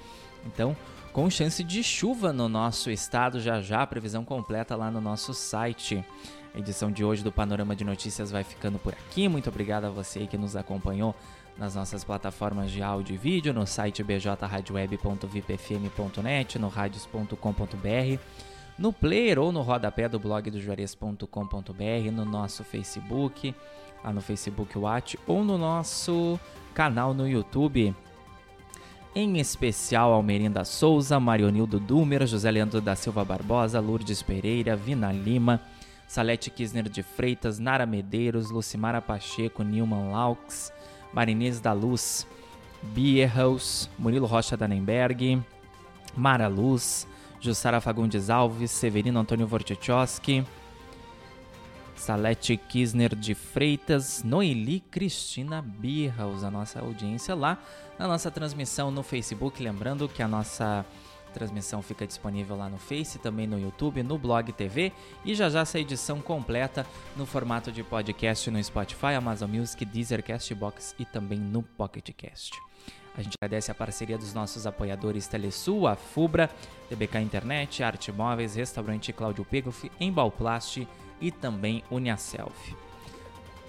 Então, 0.45 0.75
com 1.13 1.29
chance 1.29 1.63
de 1.63 1.81
chuva 1.81 2.33
no 2.33 2.49
nosso 2.49 2.91
estado 2.91 3.39
já 3.39 3.61
já, 3.61 3.83
a 3.83 3.87
previsão 3.87 4.25
completa 4.25 4.75
lá 4.75 4.91
no 4.91 4.99
nosso 4.99 5.33
site. 5.33 6.03
A 6.53 6.59
edição 6.59 6.91
de 6.91 7.05
hoje 7.05 7.23
do 7.23 7.31
Panorama 7.31 7.73
de 7.73 7.85
Notícias 7.85 8.29
vai 8.29 8.43
ficando 8.43 8.77
por 8.77 8.91
aqui. 8.91 9.29
Muito 9.29 9.49
obrigado 9.49 9.85
a 9.85 9.89
você 9.89 10.27
que 10.27 10.37
nos 10.37 10.57
acompanhou 10.57 11.15
nas 11.57 11.75
nossas 11.75 12.03
plataformas 12.03 12.71
de 12.71 12.83
áudio 12.83 13.13
e 13.13 13.17
vídeo, 13.17 13.53
no 13.53 13.65
site 13.65 14.03
bjradioweb.vipfm.net, 14.03 16.59
no 16.59 16.67
radios.com.br 16.67 18.52
no 18.77 18.91
player 18.91 19.39
ou 19.39 19.51
no 19.51 19.61
rodapé 19.61 20.09
do 20.09 20.19
blog 20.19 20.49
do 20.49 20.59
Juarez.com.br, 20.59 22.11
no 22.11 22.25
nosso 22.25 22.63
Facebook, 22.63 23.53
lá 24.03 24.11
no 24.11 24.21
Facebook 24.21 24.77
Watch, 24.77 25.17
ou 25.27 25.43
no 25.43 25.57
nosso 25.57 26.39
canal 26.73 27.13
no 27.13 27.27
YouTube. 27.27 27.95
Em 29.15 29.39
especial 29.39 30.11
Almerinda 30.11 30.65
Souza, 30.65 31.19
Marionildo 31.19 31.79
Dúmer, 31.79 32.25
José 32.25 32.49
Leandro 32.49 32.81
da 32.81 32.95
Silva 32.95 33.23
Barbosa, 33.23 33.79
Lourdes 33.79 34.23
Pereira, 34.23 34.75
Vina 34.75 35.11
Lima, 35.11 35.61
Salete 36.07 36.49
Kisner 36.49 36.89
de 36.89 37.03
Freitas, 37.03 37.59
Nara 37.59 37.85
Medeiros, 37.85 38.49
Lucimara 38.49 39.01
Pacheco, 39.01 39.63
Nilman 39.63 40.11
Laux, 40.11 40.73
Marinês 41.13 41.59
da 41.59 41.73
Luz, 41.73 42.25
Bierhaus, 42.81 43.87
Murilo 43.99 44.25
Rocha 44.25 44.57
Danenberg, 44.57 45.41
Mara 46.15 46.47
Luz, 46.47 47.07
Jussara 47.43 47.81
Fagundes 47.81 48.29
Alves, 48.29 48.71
Severino 48.71 49.19
Antônio 49.19 49.45
Vortichowski, 49.45 50.45
Salete 51.93 52.55
Kisner 52.55 53.13
de 53.13 53.35
Freitas, 53.35 54.23
Noeli 54.23 54.79
Cristina 54.79 55.61
Birraus, 55.61 56.45
a 56.45 56.49
nossa 56.49 56.79
audiência 56.79 57.35
lá 57.35 57.61
na 57.99 58.07
nossa 58.07 58.31
transmissão 58.31 58.89
no 58.89 59.03
Facebook. 59.03 59.61
Lembrando 59.61 60.07
que 60.07 60.23
a 60.23 60.27
nossa 60.27 60.85
transmissão 61.33 61.81
fica 61.81 62.07
disponível 62.07 62.55
lá 62.55 62.69
no 62.69 62.77
Face, 62.77 63.19
também 63.19 63.45
no 63.45 63.59
YouTube, 63.59 64.01
no 64.03 64.17
Blog 64.17 64.53
TV 64.53 64.93
e 65.25 65.35
já 65.35 65.49
já 65.49 65.61
essa 65.61 65.77
edição 65.77 66.21
completa 66.21 66.87
no 67.17 67.25
formato 67.25 67.73
de 67.73 67.83
podcast 67.83 68.49
no 68.49 68.63
Spotify, 68.63 69.15
Amazon 69.17 69.49
Music, 69.49 69.83
Deezer, 69.83 70.23
Castbox 70.23 70.95
e 70.97 71.03
também 71.03 71.39
no 71.39 71.61
Pocket 71.61 72.09
Cast. 72.15 72.53
A 73.15 73.21
gente 73.21 73.35
agradece 73.39 73.69
a 73.69 73.75
parceria 73.75 74.17
dos 74.17 74.33
nossos 74.33 74.65
apoiadores 74.65 75.27
Telesul, 75.27 75.87
a 75.87 75.95
Fubra, 75.95 76.49
TBK 76.89 77.19
Internet, 77.19 77.83
Arte 77.83 78.11
Móveis, 78.11 78.55
Restaurante 78.55 79.13
Cláudio 79.13 79.45
Pegoff, 79.45 79.91
Embalplast 79.99 80.87
e 81.21 81.31
também 81.31 81.83
Uniaself. 81.91 82.75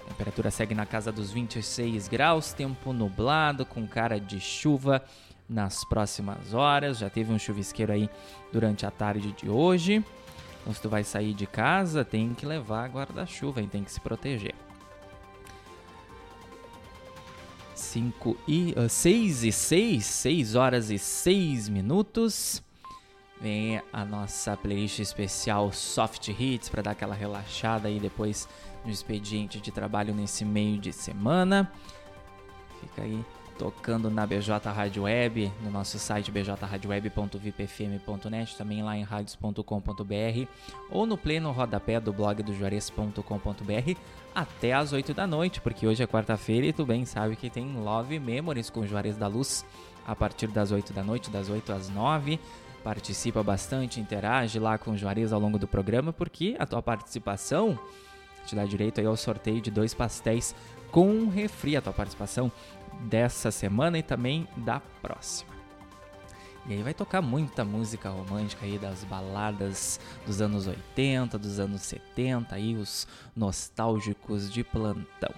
A 0.05 0.09
temperatura 0.09 0.49
segue 0.49 0.73
na 0.73 0.85
casa 0.85 1.11
dos 1.11 1.31
26 1.31 2.07
graus, 2.07 2.53
tempo 2.53 2.91
nublado 2.91 3.65
com 3.65 3.87
cara 3.87 4.19
de 4.19 4.39
chuva 4.39 5.03
nas 5.47 5.83
próximas 5.83 6.53
horas. 6.53 6.97
Já 6.97 7.09
teve 7.09 7.31
um 7.31 7.37
chuvisqueiro 7.39 7.91
aí 7.91 8.09
durante 8.51 8.85
a 8.85 8.91
tarde 8.91 9.31
de 9.31 9.49
hoje. 9.49 10.03
Então, 10.61 10.73
se 10.73 10.81
tu 10.81 10.89
vai 10.89 11.03
sair 11.03 11.33
de 11.35 11.45
casa, 11.45 12.03
tem 12.03 12.33
que 12.33 12.45
levar 12.45 12.89
guarda-chuva 12.89 13.61
e 13.61 13.67
tem 13.67 13.83
que 13.83 13.91
se 13.91 13.99
proteger. 13.99 14.55
5 17.95 18.37
e 18.45 18.75
uh, 18.77 18.89
6 18.89 19.45
e 19.45 19.51
6, 19.53 20.05
6 20.05 20.55
horas 20.55 20.91
e 20.91 20.99
6 20.99 21.69
minutos. 21.69 22.61
Vem 23.39 23.81
a 23.93 24.03
nossa 24.03 24.57
playlist 24.57 24.99
especial 24.99 25.71
Soft 25.71 26.27
Hits 26.27 26.67
para 26.67 26.81
dar 26.81 26.91
aquela 26.91 27.15
relaxada 27.15 27.87
aí 27.87 27.97
depois 27.97 28.49
no 28.83 28.91
expediente 28.91 29.61
de 29.61 29.71
trabalho 29.71 30.13
nesse 30.13 30.43
meio 30.43 30.77
de 30.77 30.91
semana. 30.91 31.71
Fica 32.81 33.03
aí 33.03 33.23
tocando 33.57 34.09
na 34.09 34.27
BJ 34.27 34.69
Rádio 34.69 35.03
Web, 35.03 35.49
no 35.63 35.71
nosso 35.71 35.97
site 35.97 36.29
bjradioweb.vipfm.net, 36.31 38.57
também 38.57 38.83
lá 38.83 38.97
em 38.97 39.03
radios.com.br 39.03 40.49
ou 40.91 41.05
no 41.05 41.17
pleno 41.17 41.53
rodapé 41.53 42.01
do 42.01 42.11
blog 42.11 42.43
do 42.43 42.53
juarez.com.br 42.53 43.97
até 44.35 44.73
às 44.73 44.91
8 44.91 45.13
da 45.13 45.25
noite, 45.25 45.61
porque 45.61 45.87
hoje 45.87 46.03
é 46.03 46.07
quarta-feira 46.07 46.67
e 46.67 46.73
tu 46.73 46.85
bem 46.85 47.05
sabe 47.05 47.37
que 47.37 47.49
tem 47.49 47.73
Love 47.77 48.19
Memories 48.19 48.69
com 48.69 48.85
Juarez 48.85 49.15
da 49.15 49.27
Luz 49.27 49.65
a 50.05 50.13
partir 50.13 50.47
das 50.47 50.71
8 50.71 50.91
da 50.91 51.01
noite, 51.01 51.31
das 51.31 51.49
8 51.49 51.71
às 51.71 51.89
9. 51.89 52.37
Participa 52.83 53.41
bastante, 53.41 53.99
interage 53.99 54.59
lá 54.59 54.77
com 54.77 54.91
o 54.91 54.97
Juarez 54.97 55.31
ao 55.31 55.39
longo 55.39 55.57
do 55.57 55.67
programa, 55.67 56.11
porque 56.11 56.55
a 56.59 56.65
tua 56.65 56.81
participação 56.81 57.79
te 58.45 58.55
dá 58.55 58.65
direito 58.65 58.99
aí 58.99 59.07
ao 59.07 59.17
sorteio 59.17 59.61
de 59.61 59.71
dois 59.71 59.93
pastéis 59.93 60.53
com 60.91 61.09
um 61.09 61.29
refri, 61.29 61.75
a 61.75 61.81
tua 61.81 61.93
participação 61.93 62.51
dessa 63.01 63.49
semana 63.49 63.97
e 63.97 64.03
também 64.03 64.47
da 64.57 64.79
próxima. 65.01 65.54
E 66.67 66.73
aí 66.73 66.81
vai 66.81 66.93
tocar 66.93 67.21
muita 67.21 67.63
música 67.63 68.09
romântica 68.09 68.65
aí 68.65 68.79
das 68.79 69.03
baladas 69.03 69.99
dos 70.25 70.41
anos 70.41 70.65
80, 70.65 71.37
dos 71.37 71.59
anos 71.59 71.81
70, 71.83 72.55
aí 72.55 72.75
os 72.75 73.07
nostálgicos 73.35 74.51
de 74.51 74.63
plantão. 74.63 75.33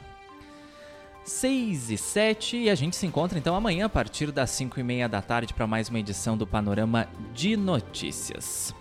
6 1.25 1.91
e 1.91 1.97
7 1.97 2.57
e 2.57 2.69
a 2.69 2.75
gente 2.75 2.95
se 2.95 3.05
encontra 3.05 3.37
então 3.37 3.53
amanhã 3.53 3.87
a 3.87 3.89
partir 3.89 4.31
das 4.31 4.49
5 4.51 4.79
e 4.79 4.83
meia 4.83 5.09
da 5.09 5.21
tarde 5.21 5.53
para 5.53 5.67
mais 5.67 5.89
uma 5.89 5.99
edição 5.99 6.37
do 6.37 6.47
Panorama 6.47 7.09
de 7.33 7.57
Notícias. 7.57 8.73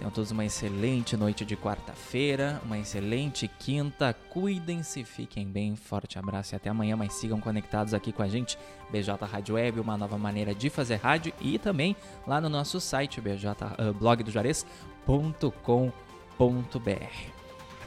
Tenham 0.00 0.10
todos 0.10 0.30
uma 0.30 0.46
excelente 0.46 1.14
noite 1.14 1.44
de 1.44 1.54
quarta-feira, 1.54 2.58
uma 2.64 2.78
excelente 2.78 3.46
quinta. 3.46 4.14
Cuidem-se, 4.30 5.04
fiquem 5.04 5.46
bem. 5.46 5.76
Forte 5.76 6.18
abraço 6.18 6.54
e 6.54 6.56
até 6.56 6.70
amanhã. 6.70 6.96
Mas 6.96 7.12
sigam 7.12 7.38
conectados 7.38 7.92
aqui 7.92 8.10
com 8.10 8.22
a 8.22 8.28
gente. 8.28 8.58
BJ 8.90 9.26
Rádio 9.26 9.56
Web, 9.56 9.78
uma 9.78 9.98
nova 9.98 10.16
maneira 10.16 10.54
de 10.54 10.70
fazer 10.70 10.96
rádio. 10.96 11.34
E 11.38 11.58
também 11.58 11.94
lá 12.26 12.40
no 12.40 12.48
nosso 12.48 12.80
site, 12.80 13.20
bj, 13.20 13.50
uh, 13.50 13.92
blogdojuarez.com.br. 13.92 14.64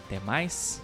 Até 0.06 0.20
mais. 0.20 0.84